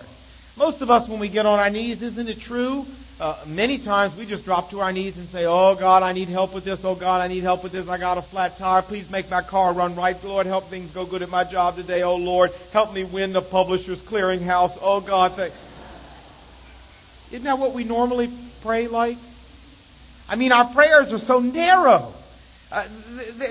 Most 0.56 0.80
of 0.80 0.92
us, 0.92 1.08
when 1.08 1.18
we 1.18 1.28
get 1.28 1.44
on 1.44 1.58
our 1.58 1.70
knees, 1.70 2.02
isn't 2.02 2.28
it 2.28 2.38
true? 2.38 2.86
Uh, 3.18 3.36
many 3.48 3.78
times 3.78 4.14
we 4.14 4.26
just 4.26 4.44
drop 4.44 4.70
to 4.70 4.78
our 4.78 4.92
knees 4.92 5.18
and 5.18 5.26
say, 5.26 5.44
Oh 5.44 5.74
God, 5.74 6.04
I 6.04 6.12
need 6.12 6.28
help 6.28 6.54
with 6.54 6.64
this. 6.64 6.84
Oh 6.84 6.94
God, 6.94 7.20
I 7.20 7.26
need 7.26 7.42
help 7.42 7.64
with 7.64 7.72
this. 7.72 7.88
I 7.88 7.98
got 7.98 8.18
a 8.18 8.22
flat 8.22 8.56
tire. 8.58 8.80
Please 8.80 9.10
make 9.10 9.28
my 9.28 9.42
car 9.42 9.72
run 9.72 9.96
right. 9.96 10.22
Lord, 10.22 10.46
help 10.46 10.68
things 10.68 10.92
go 10.92 11.04
good 11.04 11.22
at 11.22 11.30
my 11.30 11.42
job 11.42 11.74
today. 11.74 12.04
Oh 12.04 12.14
Lord, 12.14 12.52
help 12.72 12.94
me 12.94 13.02
win 13.02 13.32
the 13.32 13.42
publisher's 13.42 14.00
clearinghouse. 14.02 14.78
Oh 14.80 15.00
God, 15.00 15.32
thank. 15.32 15.52
Isn't 17.32 17.42
that 17.42 17.58
what 17.58 17.72
we 17.74 17.82
normally 17.82 18.30
pray 18.66 18.88
like? 18.88 19.18
I 20.28 20.36
mean, 20.36 20.52
our 20.52 20.66
prayers 20.66 21.12
are 21.12 21.18
so 21.18 21.38
narrow. 21.38 22.12
Uh, 22.72 22.84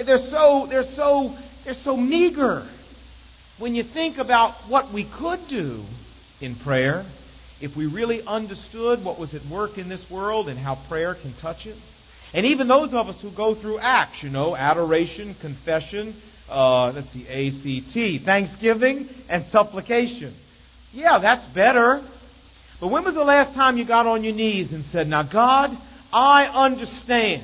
they're 0.04 0.18
so 0.18 0.68
they're 0.68 0.84
so 0.84 1.36
they're 1.64 1.74
so 1.74 1.96
meager. 1.96 2.64
When 3.58 3.76
you 3.76 3.84
think 3.84 4.18
about 4.18 4.52
what 4.68 4.92
we 4.92 5.06
could 5.06 5.48
do 5.48 5.82
in 6.42 6.56
prayer, 6.56 7.06
if 7.62 7.78
we 7.78 7.86
really 7.86 8.22
understood 8.28 9.04
what 9.06 9.18
was 9.18 9.34
at 9.34 9.46
work 9.46 9.78
in 9.78 9.88
this 9.88 10.12
world 10.12 10.50
and 10.50 10.60
how 10.60 10.76
prayer 10.90 11.14
can 11.14 11.32
touch 11.34 11.66
it, 11.66 11.78
And 12.34 12.46
even 12.48 12.68
those 12.68 12.94
of 12.94 13.08
us 13.08 13.22
who 13.22 13.30
go 13.32 13.56
through 13.56 13.80
acts, 13.80 14.22
you 14.22 14.30
know, 14.30 14.58
adoration, 14.58 15.36
confession, 15.36 16.14
uh, 16.50 16.92
let's 16.92 17.10
see, 17.12 17.24
ACT, 17.26 18.26
thanksgiving, 18.26 19.08
and 19.30 19.46
supplication. 19.46 20.34
Yeah, 20.94 21.20
that's 21.20 21.48
better. 21.48 22.02
But 22.80 22.88
when 22.88 23.04
was 23.04 23.14
the 23.14 23.24
last 23.24 23.54
time 23.54 23.78
you 23.78 23.86
got 23.86 24.06
on 24.06 24.24
your 24.24 24.34
knees 24.34 24.74
and 24.74 24.84
said, 24.84 25.08
Now, 25.08 25.24
God, 25.24 25.76
I 26.12 26.48
understand 26.48 27.44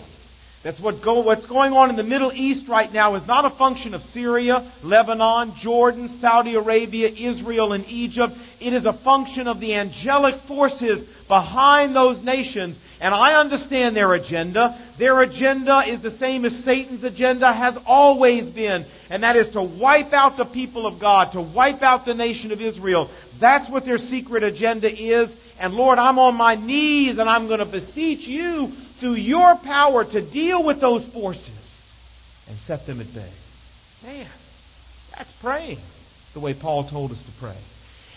that's 0.63 0.79
what 0.79 1.01
go, 1.01 1.21
what's 1.21 1.47
going 1.47 1.73
on 1.73 1.89
in 1.89 1.95
the 1.95 2.03
Middle 2.03 2.31
East 2.31 2.67
right 2.67 2.91
now 2.91 3.15
is 3.15 3.25
not 3.25 3.45
a 3.45 3.49
function 3.49 3.95
of 3.95 4.03
Syria, 4.03 4.63
Lebanon, 4.83 5.55
Jordan, 5.55 6.07
Saudi 6.07 6.53
Arabia, 6.53 7.09
Israel, 7.09 7.73
and 7.73 7.83
Egypt. 7.89 8.37
It 8.59 8.73
is 8.73 8.85
a 8.85 8.93
function 8.93 9.47
of 9.47 9.59
the 9.59 9.73
angelic 9.73 10.35
forces 10.35 11.01
behind 11.27 11.95
those 11.95 12.23
nations. 12.23 12.79
And 13.01 13.15
I 13.15 13.39
understand 13.39 13.95
their 13.95 14.13
agenda. 14.13 14.77
Their 14.97 15.21
agenda 15.21 15.79
is 15.79 16.01
the 16.01 16.11
same 16.11 16.45
as 16.45 16.63
Satan's 16.63 17.03
agenda 17.03 17.51
has 17.51 17.75
always 17.87 18.47
been. 18.47 18.85
And 19.09 19.23
that 19.23 19.35
is 19.35 19.49
to 19.49 19.61
wipe 19.61 20.13
out 20.13 20.37
the 20.37 20.45
people 20.45 20.85
of 20.85 20.99
God, 20.99 21.31
to 21.31 21.41
wipe 21.41 21.81
out 21.81 22.05
the 22.05 22.13
nation 22.13 22.51
of 22.51 22.61
Israel. 22.61 23.09
That's 23.39 23.67
what 23.67 23.85
their 23.85 23.97
secret 23.97 24.43
agenda 24.43 24.89
is. 24.95 25.35
And 25.59 25.73
Lord, 25.73 25.97
I'm 25.97 26.19
on 26.19 26.35
my 26.35 26.53
knees 26.53 27.17
and 27.17 27.27
I'm 27.27 27.47
going 27.47 27.59
to 27.59 27.65
beseech 27.65 28.27
you 28.27 28.67
through 28.67 29.15
your 29.15 29.55
power 29.55 30.05
to 30.05 30.21
deal 30.21 30.63
with 30.63 30.79
those 30.79 31.03
forces 31.07 31.91
and 32.47 32.55
set 32.55 32.85
them 32.85 33.01
at 33.01 33.11
bay. 33.15 33.29
Man, 34.05 34.27
that's 35.17 35.31
praying 35.33 35.79
the 36.35 36.39
way 36.39 36.53
Paul 36.53 36.83
told 36.83 37.11
us 37.11 37.23
to 37.23 37.31
pray. 37.43 37.57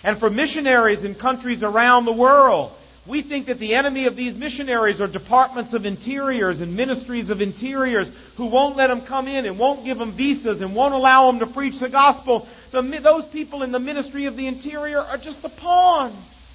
And 0.03 0.19
for 0.19 0.29
missionaries 0.29 1.05
in 1.05 1.15
countries 1.15 1.63
around 1.63 2.05
the 2.05 2.13
world, 2.13 2.71
we 3.07 3.21
think 3.21 3.47
that 3.47 3.59
the 3.59 3.75
enemy 3.75 4.07
of 4.07 4.17
these 4.17 4.35
missionaries 4.35 5.01
are 5.01 5.07
departments 5.07 5.75
of 5.75 5.85
interiors 5.85 6.63
and 6.63 6.75
ministries 6.75 7.29
of 7.29 7.43
interiors 7.43 8.11
who 8.37 8.47
won't 8.47 8.77
let 8.77 8.87
them 8.87 9.03
come 9.03 9.29
in 9.29 9.45
and 9.45 9.59
won't 9.59 9.85
give 9.85 9.99
them 9.99 10.11
visas 10.11 10.63
and 10.63 10.75
won't 10.75 10.95
allow 10.95 11.31
them 11.31 11.41
to 11.41 11.47
preach 11.47 11.79
the 11.79 11.89
gospel. 11.91 12.49
The, 12.71 12.81
those 12.81 13.27
people 13.27 13.63
in 13.63 13.73
the 13.73 13.79
ministry 13.79 14.25
of 14.25 14.37
the 14.37 14.47
interior 14.47 15.01
are 15.01 15.19
just 15.19 15.43
the 15.43 15.51
pawns. 15.51 16.47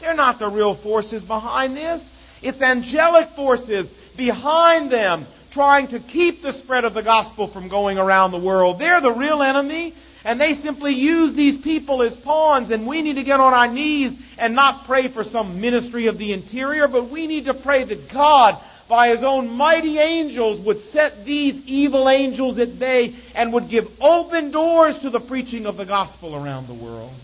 They're 0.00 0.14
not 0.14 0.38
the 0.38 0.48
real 0.48 0.74
forces 0.74 1.22
behind 1.22 1.76
this. 1.76 2.08
It's 2.42 2.60
angelic 2.60 3.28
forces 3.28 3.88
behind 4.16 4.90
them 4.90 5.26
trying 5.50 5.88
to 5.88 5.98
keep 5.98 6.42
the 6.42 6.52
spread 6.52 6.84
of 6.84 6.92
the 6.92 7.02
gospel 7.02 7.46
from 7.46 7.68
going 7.68 7.98
around 7.98 8.32
the 8.32 8.38
world. 8.38 8.78
They're 8.78 9.00
the 9.00 9.10
real 9.10 9.42
enemy, 9.42 9.94
and 10.28 10.38
they 10.38 10.52
simply 10.52 10.92
use 10.92 11.32
these 11.32 11.56
people 11.56 12.02
as 12.02 12.14
pawns, 12.14 12.70
and 12.70 12.86
we 12.86 13.00
need 13.00 13.14
to 13.14 13.22
get 13.22 13.40
on 13.40 13.54
our 13.54 13.66
knees 13.66 14.14
and 14.36 14.54
not 14.54 14.84
pray 14.84 15.08
for 15.08 15.24
some 15.24 15.62
ministry 15.62 16.06
of 16.08 16.18
the 16.18 16.34
interior, 16.34 16.86
but 16.86 17.08
we 17.08 17.26
need 17.26 17.46
to 17.46 17.54
pray 17.54 17.82
that 17.82 18.10
God, 18.10 18.58
by 18.90 19.08
His 19.08 19.22
own 19.22 19.48
mighty 19.48 19.96
angels, 19.98 20.60
would 20.60 20.80
set 20.80 21.24
these 21.24 21.66
evil 21.66 22.10
angels 22.10 22.58
at 22.58 22.78
bay 22.78 23.14
and 23.34 23.54
would 23.54 23.70
give 23.70 23.90
open 24.02 24.50
doors 24.50 24.98
to 24.98 25.08
the 25.08 25.18
preaching 25.18 25.64
of 25.64 25.78
the 25.78 25.86
gospel 25.86 26.36
around 26.36 26.66
the 26.66 26.74
world. 26.74 27.14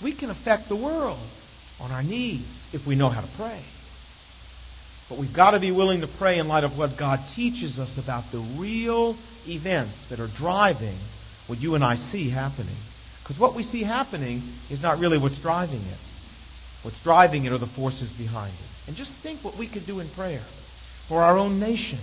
We 0.00 0.12
can 0.12 0.30
affect 0.30 0.68
the 0.68 0.76
world 0.76 1.18
on 1.80 1.90
our 1.90 2.04
knees 2.04 2.68
if 2.72 2.86
we 2.86 2.94
know 2.94 3.08
how 3.08 3.20
to 3.20 3.26
pray. 3.36 3.64
But 5.08 5.18
we've 5.18 5.32
got 5.32 5.52
to 5.52 5.60
be 5.60 5.70
willing 5.70 6.00
to 6.00 6.06
pray 6.06 6.38
in 6.38 6.48
light 6.48 6.64
of 6.64 6.78
what 6.78 6.96
God 6.96 7.20
teaches 7.28 7.78
us 7.78 7.98
about 7.98 8.30
the 8.32 8.38
real 8.38 9.16
events 9.46 10.06
that 10.06 10.20
are 10.20 10.28
driving 10.28 10.96
what 11.46 11.60
you 11.60 11.74
and 11.74 11.84
I 11.84 11.96
see 11.96 12.30
happening. 12.30 12.76
Because 13.22 13.38
what 13.38 13.54
we 13.54 13.62
see 13.62 13.82
happening 13.82 14.42
is 14.70 14.82
not 14.82 14.98
really 14.98 15.18
what's 15.18 15.38
driving 15.38 15.80
it. 15.80 15.98
What's 16.82 17.02
driving 17.02 17.44
it 17.44 17.52
are 17.52 17.58
the 17.58 17.66
forces 17.66 18.12
behind 18.12 18.52
it. 18.52 18.88
And 18.88 18.96
just 18.96 19.12
think 19.12 19.42
what 19.42 19.56
we 19.56 19.66
could 19.66 19.86
do 19.86 20.00
in 20.00 20.08
prayer 20.08 20.42
for 21.08 21.22
our 21.22 21.38
own 21.38 21.58
nation. 21.58 21.98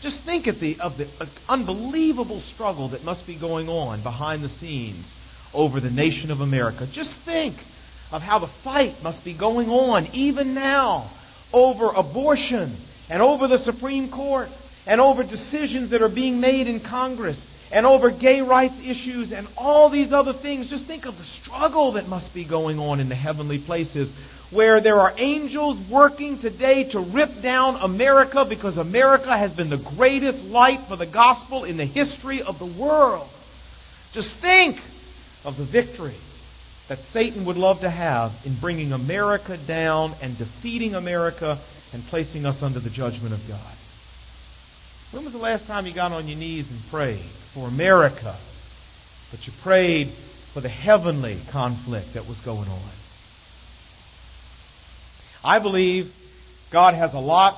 Just 0.00 0.20
think 0.20 0.46
of 0.46 0.60
the, 0.60 0.78
of 0.80 0.98
the 0.98 1.08
unbelievable 1.48 2.40
struggle 2.40 2.88
that 2.88 3.04
must 3.04 3.26
be 3.26 3.34
going 3.34 3.68
on 3.68 4.00
behind 4.02 4.42
the 4.42 4.48
scenes 4.48 5.14
over 5.54 5.80
the 5.80 5.90
nation 5.90 6.30
of 6.30 6.40
America. 6.40 6.86
Just 6.86 7.14
think 7.14 7.54
of 8.12 8.22
how 8.22 8.38
the 8.38 8.46
fight 8.46 9.02
must 9.02 9.24
be 9.24 9.32
going 9.32 9.70
on 9.70 10.06
even 10.12 10.54
now 10.54 11.10
over 11.54 11.88
abortion 11.90 12.76
and 13.08 13.22
over 13.22 13.46
the 13.46 13.58
Supreme 13.58 14.10
Court 14.10 14.50
and 14.86 15.00
over 15.00 15.22
decisions 15.22 15.90
that 15.90 16.02
are 16.02 16.08
being 16.08 16.40
made 16.40 16.66
in 16.66 16.80
Congress 16.80 17.46
and 17.72 17.86
over 17.86 18.10
gay 18.10 18.42
rights 18.42 18.78
issues 18.86 19.32
and 19.32 19.46
all 19.56 19.88
these 19.88 20.12
other 20.12 20.32
things. 20.32 20.66
Just 20.66 20.84
think 20.84 21.06
of 21.06 21.16
the 21.16 21.24
struggle 21.24 21.92
that 21.92 22.08
must 22.08 22.34
be 22.34 22.44
going 22.44 22.78
on 22.78 23.00
in 23.00 23.08
the 23.08 23.14
heavenly 23.14 23.58
places 23.58 24.12
where 24.50 24.80
there 24.80 25.00
are 25.00 25.14
angels 25.16 25.78
working 25.88 26.38
today 26.38 26.84
to 26.84 27.00
rip 27.00 27.40
down 27.40 27.76
America 27.76 28.44
because 28.44 28.78
America 28.78 29.36
has 29.36 29.52
been 29.52 29.70
the 29.70 29.76
greatest 29.96 30.44
light 30.44 30.80
for 30.82 30.96
the 30.96 31.06
gospel 31.06 31.64
in 31.64 31.76
the 31.76 31.84
history 31.84 32.42
of 32.42 32.58
the 32.58 32.66
world. 32.66 33.28
Just 34.12 34.34
think 34.34 34.80
of 35.44 35.56
the 35.56 35.64
victory 35.64 36.14
that 36.88 36.98
Satan 36.98 37.46
would 37.46 37.56
love 37.56 37.80
to 37.80 37.90
have 37.90 38.32
in 38.44 38.54
bringing 38.54 38.92
America 38.92 39.56
down 39.56 40.14
and 40.20 40.36
defeating 40.36 40.94
America 40.94 41.58
and 41.92 42.06
placing 42.08 42.44
us 42.44 42.62
under 42.62 42.80
the 42.80 42.90
judgment 42.90 43.32
of 43.32 43.48
God. 43.48 43.58
When 45.12 45.24
was 45.24 45.32
the 45.32 45.38
last 45.38 45.66
time 45.66 45.86
you 45.86 45.92
got 45.92 46.12
on 46.12 46.28
your 46.28 46.36
knees 46.36 46.70
and 46.70 46.86
prayed 46.88 47.18
for 47.54 47.68
America, 47.68 48.34
but 49.30 49.46
you 49.46 49.52
prayed 49.62 50.08
for 50.08 50.60
the 50.60 50.68
heavenly 50.68 51.38
conflict 51.50 52.14
that 52.14 52.28
was 52.28 52.40
going 52.40 52.68
on? 52.68 52.80
I 55.44 55.58
believe 55.58 56.12
God 56.70 56.94
has 56.94 57.14
a 57.14 57.20
lot 57.20 57.56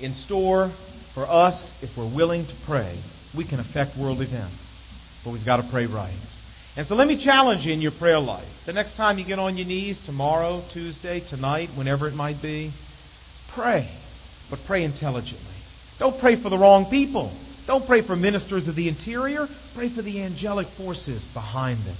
in 0.00 0.12
store 0.12 0.68
for 1.14 1.26
us 1.26 1.74
if 1.82 1.96
we're 1.96 2.06
willing 2.06 2.46
to 2.46 2.54
pray. 2.66 2.96
We 3.34 3.44
can 3.44 3.58
affect 3.58 3.96
world 3.96 4.20
events, 4.20 4.78
but 5.24 5.30
we've 5.30 5.44
got 5.44 5.56
to 5.56 5.62
pray 5.64 5.86
right. 5.86 6.12
And 6.76 6.86
so 6.86 6.94
let 6.94 7.06
me 7.06 7.16
challenge 7.16 7.66
you 7.66 7.72
in 7.72 7.82
your 7.82 7.90
prayer 7.90 8.18
life. 8.18 8.48
The 8.64 8.72
next 8.72 8.96
time 8.96 9.18
you 9.18 9.24
get 9.24 9.38
on 9.38 9.56
your 9.56 9.66
knees, 9.66 10.00
tomorrow, 10.00 10.64
Tuesday, 10.70 11.20
tonight, 11.20 11.68
whenever 11.74 12.08
it 12.08 12.14
might 12.14 12.40
be, 12.40 12.72
pray. 13.48 13.86
But 14.48 14.64
pray 14.66 14.84
intelligently. 14.84 15.54
Don't 15.98 16.18
pray 16.18 16.36
for 16.36 16.48
the 16.48 16.56
wrong 16.56 16.86
people. 16.86 17.30
Don't 17.66 17.86
pray 17.86 18.00
for 18.00 18.16
ministers 18.16 18.68
of 18.68 18.74
the 18.74 18.88
interior. 18.88 19.48
Pray 19.74 19.88
for 19.88 20.02
the 20.02 20.22
angelic 20.22 20.66
forces 20.68 21.26
behind 21.28 21.78
them. 21.84 21.96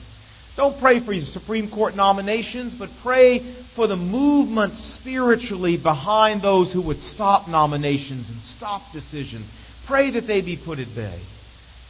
Don't 0.57 0.79
pray 0.79 1.01
for 1.01 1.13
your 1.13 1.23
Supreme 1.23 1.69
Court 1.69 1.97
nominations, 1.97 2.75
but 2.75 2.91
pray 3.03 3.41
for 3.75 3.87
the 3.87 3.97
movement 3.97 4.77
spiritually 4.77 5.77
behind 5.77 6.43
those 6.43 6.73
who 6.73 6.83
would 6.83 7.01
stop 7.01 7.49
nominations 7.49 8.29
and 8.29 8.39
stop 8.41 8.93
decisions. 8.93 9.47
Pray 9.87 10.11
that 10.11 10.27
they 10.27 10.41
be 10.41 10.57
put 10.57 10.79
at 10.79 10.95
bay. 10.95 11.21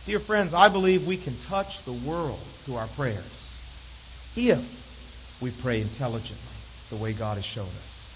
Dear 0.04 0.18
friends, 0.18 0.52
I 0.52 0.68
believe 0.68 1.06
we 1.06 1.16
can 1.16 1.36
touch 1.38 1.84
the 1.84 1.92
world 1.92 2.40
through 2.64 2.76
our 2.76 2.88
prayers 2.88 3.60
if 4.34 5.38
we 5.40 5.50
pray 5.50 5.80
intelligently 5.80 6.36
the 6.90 6.96
way 6.96 7.12
God 7.12 7.36
has 7.36 7.44
shown 7.44 7.66
us. 7.66 8.08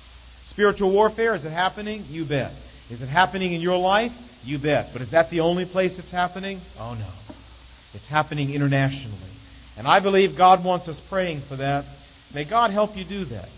Spiritual 0.47 0.91
warfare, 0.91 1.35
is 1.35 1.45
it 1.45 1.53
happening? 1.53 2.05
You 2.11 2.25
bet. 2.25 2.53
Is 2.91 3.03
it 3.03 3.09
happening 3.09 3.53
in 3.53 3.61
your 3.61 3.79
life? 3.79 4.13
You 4.45 4.59
bet. 4.59 4.93
But 4.93 5.03
is 5.03 5.11
that 5.11 5.31
the 5.31 5.41
only 5.41 5.65
place 5.65 5.99
it's 5.99 6.11
happening? 6.11 6.61
Oh 6.81 6.95
no. 6.95 7.35
It's 7.95 8.07
happening 8.09 8.53
internationally. 8.53 9.17
And 9.79 9.87
I 9.87 10.01
believe 10.01 10.37
God 10.37 10.65
wants 10.65 10.89
us 10.89 10.99
praying 10.99 11.41
for 11.41 11.57
that. 11.57 11.85
May 12.35 12.45
God 12.45 12.71
help 12.71 12.97
you 12.97 13.05
do 13.05 13.25
that. 13.27 13.49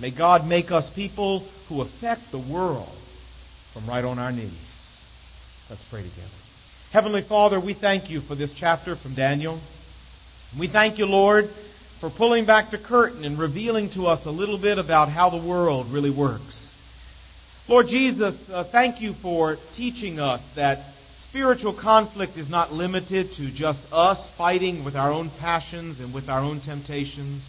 May 0.00 0.10
God 0.10 0.48
make 0.48 0.70
us 0.70 0.88
people 0.88 1.44
who 1.68 1.82
affect 1.82 2.30
the 2.30 2.38
world 2.38 2.88
from 3.72 3.86
right 3.86 4.04
on 4.04 4.18
our 4.18 4.32
knees. 4.32 5.04
Let's 5.68 5.84
pray 5.84 6.02
together. 6.02 6.47
Heavenly 6.90 7.20
Father, 7.20 7.60
we 7.60 7.74
thank 7.74 8.08
you 8.08 8.22
for 8.22 8.34
this 8.34 8.50
chapter 8.50 8.96
from 8.96 9.12
Daniel. 9.12 9.60
We 10.58 10.68
thank 10.68 10.96
you, 10.96 11.04
Lord, 11.04 11.50
for 12.00 12.08
pulling 12.08 12.46
back 12.46 12.70
the 12.70 12.78
curtain 12.78 13.26
and 13.26 13.38
revealing 13.38 13.90
to 13.90 14.06
us 14.06 14.24
a 14.24 14.30
little 14.30 14.56
bit 14.56 14.78
about 14.78 15.10
how 15.10 15.28
the 15.28 15.36
world 15.36 15.92
really 15.92 16.08
works. 16.08 16.74
Lord 17.68 17.88
Jesus, 17.88 18.48
uh, 18.48 18.64
thank 18.64 19.02
you 19.02 19.12
for 19.12 19.58
teaching 19.74 20.18
us 20.18 20.40
that 20.54 20.78
spiritual 21.18 21.74
conflict 21.74 22.38
is 22.38 22.48
not 22.48 22.72
limited 22.72 23.32
to 23.34 23.50
just 23.50 23.82
us 23.92 24.26
fighting 24.30 24.82
with 24.82 24.96
our 24.96 25.12
own 25.12 25.28
passions 25.40 26.00
and 26.00 26.14
with 26.14 26.30
our 26.30 26.40
own 26.40 26.60
temptations. 26.60 27.46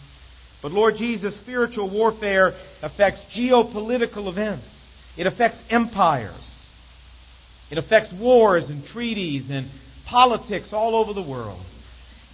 But 0.60 0.72
Lord 0.72 0.96
Jesus, 0.96 1.34
spiritual 1.34 1.88
warfare 1.88 2.48
affects 2.82 3.24
geopolitical 3.34 4.28
events. 4.28 4.86
It 5.16 5.26
affects 5.26 5.64
empires. 5.70 6.59
It 7.70 7.78
affects 7.78 8.12
wars 8.12 8.68
and 8.68 8.84
treaties 8.84 9.50
and 9.50 9.68
politics 10.06 10.72
all 10.72 10.96
over 10.96 11.12
the 11.12 11.22
world. 11.22 11.60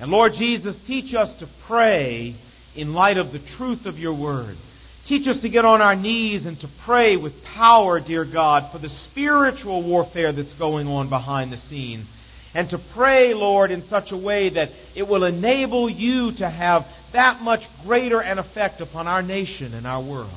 And 0.00 0.10
Lord 0.10 0.34
Jesus, 0.34 0.80
teach 0.84 1.14
us 1.14 1.34
to 1.36 1.46
pray 1.66 2.34
in 2.74 2.94
light 2.94 3.16
of 3.16 3.32
the 3.32 3.38
truth 3.38 3.86
of 3.86 3.98
your 3.98 4.14
word. 4.14 4.56
Teach 5.04 5.28
us 5.28 5.40
to 5.40 5.48
get 5.48 5.64
on 5.64 5.80
our 5.80 5.94
knees 5.94 6.46
and 6.46 6.58
to 6.60 6.68
pray 6.68 7.16
with 7.16 7.44
power, 7.44 8.00
dear 8.00 8.24
God, 8.24 8.70
for 8.70 8.78
the 8.78 8.88
spiritual 8.88 9.82
warfare 9.82 10.32
that's 10.32 10.54
going 10.54 10.88
on 10.88 11.08
behind 11.08 11.52
the 11.52 11.56
scenes. 11.56 12.10
And 12.54 12.68
to 12.70 12.78
pray, 12.78 13.34
Lord, 13.34 13.70
in 13.70 13.82
such 13.82 14.12
a 14.12 14.16
way 14.16 14.48
that 14.48 14.70
it 14.94 15.06
will 15.06 15.24
enable 15.24 15.88
you 15.88 16.32
to 16.32 16.48
have 16.48 16.86
that 17.12 17.42
much 17.42 17.68
greater 17.84 18.20
an 18.20 18.38
effect 18.38 18.80
upon 18.80 19.06
our 19.06 19.22
nation 19.22 19.74
and 19.74 19.86
our 19.86 20.00
world. 20.00 20.30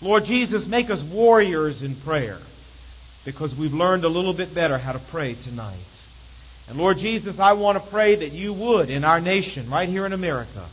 Lord 0.00 0.24
Jesus, 0.24 0.66
make 0.66 0.90
us 0.90 1.02
warriors 1.02 1.82
in 1.82 1.96
prayer 1.96 2.38
because 3.24 3.54
we've 3.54 3.74
learned 3.74 4.04
a 4.04 4.08
little 4.08 4.32
bit 4.32 4.54
better 4.54 4.78
how 4.78 4.92
to 4.92 4.98
pray 4.98 5.34
tonight. 5.34 5.76
And 6.68 6.78
Lord 6.78 6.98
Jesus, 6.98 7.38
I 7.38 7.54
want 7.54 7.82
to 7.82 7.90
pray 7.90 8.16
that 8.16 8.32
you 8.32 8.52
would 8.52 8.90
in 8.90 9.04
our 9.04 9.20
nation, 9.20 9.70
right 9.70 9.88
here 9.88 10.04
in 10.04 10.12
America, 10.12 10.64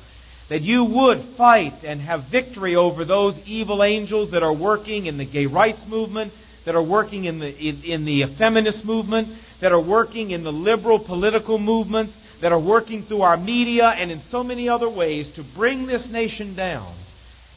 that 0.49 0.61
you 0.61 0.83
would 0.83 1.19
fight 1.19 1.83
and 1.83 2.01
have 2.01 2.23
victory 2.23 2.75
over 2.75 3.05
those 3.05 3.39
evil 3.47 3.81
angels 3.81 4.31
that 4.31 4.43
are 4.43 4.53
working 4.53 5.05
in 5.05 5.17
the 5.17 5.25
gay 5.25 5.45
rights 5.45 5.87
movement, 5.87 6.33
that 6.65 6.75
are 6.75 6.83
working 6.83 7.25
in 7.25 7.39
the, 7.39 7.57
in, 7.57 7.81
in 7.83 8.05
the 8.05 8.25
feminist 8.25 8.85
movement, 8.85 9.27
that 9.61 9.71
are 9.71 9.79
working 9.79 10.31
in 10.31 10.43
the 10.43 10.51
liberal 10.51 10.99
political 10.99 11.57
movements, 11.57 12.15
that 12.41 12.51
are 12.51 12.59
working 12.59 13.01
through 13.01 13.21
our 13.21 13.37
media 13.37 13.89
and 13.97 14.11
in 14.11 14.19
so 14.19 14.43
many 14.43 14.67
other 14.69 14.89
ways 14.89 15.31
to 15.31 15.43
bring 15.43 15.85
this 15.85 16.09
nation 16.09 16.53
down. 16.55 16.93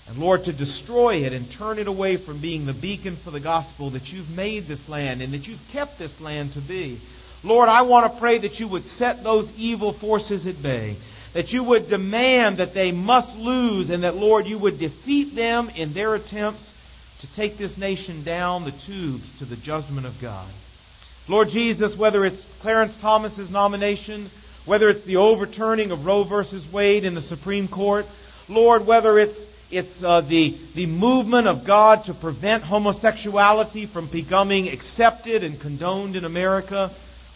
And 0.09 0.19
Lord, 0.19 0.45
to 0.45 0.53
destroy 0.53 1.25
it 1.27 1.33
and 1.33 1.51
turn 1.51 1.79
it 1.79 1.87
away 1.87 2.17
from 2.17 2.39
being 2.39 2.67
the 2.67 2.73
beacon 2.73 3.17
for 3.17 3.31
the 3.31 3.41
gospel 3.41 3.91
that 3.91 4.13
you've 4.13 4.35
made 4.37 4.67
this 4.67 4.89
land 4.89 5.21
and 5.23 5.33
that 5.35 5.47
you've 5.47 5.69
kept 5.73 5.99
this 5.99 6.21
land 6.21 6.55
to 6.55 6.61
be. 6.61 6.99
Lord, 7.45 7.69
I 7.69 7.83
want 7.83 8.13
to 8.13 8.19
pray 8.19 8.39
that 8.39 8.59
you 8.59 8.69
would 8.69 8.85
set 8.85 9.23
those 9.23 9.57
evil 9.59 9.93
forces 9.93 10.47
at 10.47 10.63
bay 10.63 10.97
that 11.33 11.53
you 11.53 11.63
would 11.63 11.89
demand 11.89 12.59
that 12.59 12.75
they 12.75 12.93
must 12.93 13.39
lose, 13.39 13.91
and 13.91 14.03
that, 14.03 14.17
Lord, 14.17 14.47
you 14.47 14.59
would 14.59 14.79
defeat 14.79 15.35
them 15.35 15.71
in 15.77 15.93
their 15.93 16.15
attempts 16.15 16.73
to 17.21 17.33
take 17.35 17.59
this 17.59 17.77
nation 17.77 18.23
down 18.23 18.65
the 18.65 18.71
tubes 18.73 19.39
to 19.39 19.45
the 19.45 19.57
judgment 19.57 20.07
of 20.07 20.21
God. 20.21 20.47
Lord 21.29 21.49
Jesus, 21.49 21.97
whether 21.97 22.25
it's 22.25 22.43
Clarence 22.61 22.97
Thomas's 22.97 23.51
nomination, 23.51 24.31
whether 24.65 24.89
it's 24.89 25.05
the 25.05 25.19
overturning 25.19 25.91
of 25.91 26.07
Roe 26.07 26.23
versus 26.23 26.71
Wade 26.73 27.05
in 27.05 27.15
the 27.15 27.21
Supreme 27.21 27.69
Court, 27.69 28.07
Lord, 28.49 28.87
whether 28.87 29.19
it's 29.19 29.45
it's 29.71 30.03
uh, 30.03 30.23
the, 30.23 30.55
the 30.75 30.87
movement 30.87 31.47
of 31.47 31.65
God 31.65 32.05
to 32.05 32.15
prevent 32.15 32.63
homosexuality 32.63 33.87
from 33.87 34.07
becoming 34.07 34.69
accepted 34.69 35.45
and 35.45 35.61
condoned 35.61 36.17
in 36.17 36.25
America. 36.25 36.91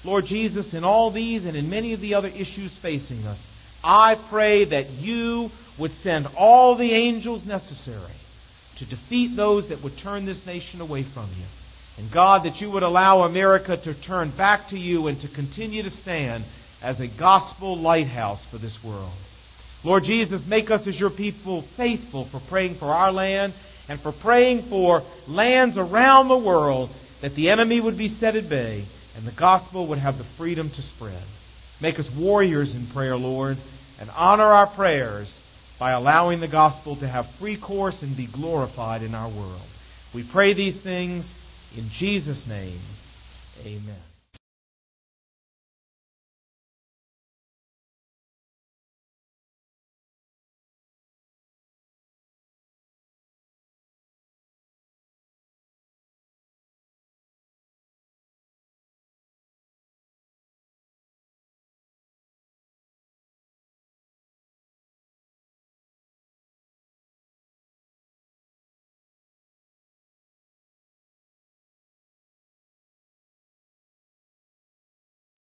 Lord 0.05 0.25
Jesus, 0.25 0.75
in 0.75 0.83
all 0.83 1.11
these 1.11 1.45
and 1.45 1.57
in 1.57 1.69
many 1.69 1.93
of 1.93 2.01
the 2.01 2.15
other 2.15 2.29
issues 2.29 2.75
facing 2.77 3.25
us, 3.27 3.49
I 3.85 4.15
pray 4.31 4.65
that 4.65 4.91
you 4.91 5.51
would 5.79 5.93
send 5.93 6.27
all 6.37 6.75
the 6.75 6.93
angels 6.93 7.47
necessary 7.47 8.01
to 8.77 8.85
defeat 8.87 9.37
those 9.37 9.69
that 9.69 9.83
would 9.83 9.97
turn 9.99 10.25
this 10.25 10.47
nation 10.47 10.81
away 10.81 11.03
from 11.03 11.25
you. 11.25 11.45
And 11.99 12.11
God, 12.11 12.45
that 12.45 12.61
you 12.61 12.71
would 12.71 12.83
allow 12.83 13.23
America 13.23 13.77
to 13.77 13.93
turn 13.93 14.31
back 14.31 14.69
to 14.69 14.79
you 14.79 15.09
and 15.09 15.21
to 15.21 15.29
continue 15.29 15.83
to 15.83 15.91
stand 15.91 16.45
as 16.83 17.01
a 17.01 17.07
gospel 17.07 17.77
lighthouse 17.77 18.45
for 18.47 18.57
this 18.57 18.83
world. 18.83 19.13
Lord 19.85 20.05
Jesus, 20.05 20.47
make 20.47 20.71
us 20.71 20.87
as 20.87 20.99
your 20.99 21.11
people 21.11 21.63
faithful 21.63 22.25
for 22.27 22.41
praying 22.41 22.77
for 22.77 22.87
our 22.87 23.11
land 23.11 23.53
and 23.89 23.99
for 24.01 24.13
praying 24.13 24.63
for 24.63 25.03
lands 25.27 25.77
around 25.77 26.29
the 26.29 26.37
world 26.37 26.91
that 27.21 27.35
the 27.35 27.51
enemy 27.51 27.81
would 27.81 27.99
be 27.99 28.09
set 28.09 28.37
at 28.37 28.49
bay 28.49 28.85
and 29.17 29.27
the 29.27 29.33
gospel 29.33 29.87
would 29.89 29.99
have 29.99 30.19
the 30.19 30.25
freedom 30.25 30.71
to 30.71 30.83
spread. 30.83 31.23
Make 31.81 31.99
us 31.99 32.11
warriors 32.13 32.75
in 32.75 32.87
prayer, 32.87 33.17
Lord, 33.17 33.57
and 34.01 34.11
honor 34.17 34.45
our 34.45 34.67
prayers 34.67 35.41
by 35.79 35.91
allowing 35.91 36.39
the 36.39 36.49
gospel 36.49 36.95
to 36.97 37.09
have 37.09 37.27
free 37.27 37.57
course 37.57 38.03
and 38.03 38.17
be 38.17 38.27
glorified 38.27 39.03
in 39.03 39.17
our 39.17 39.29
world. 39.29 39.61
We 40.15 40.23
pray 40.23 40.53
these 40.53 40.81
things 40.81 41.35
in 41.77 41.89
Jesus' 41.89 42.47
name. 42.47 42.79
Amen. 43.67 44.12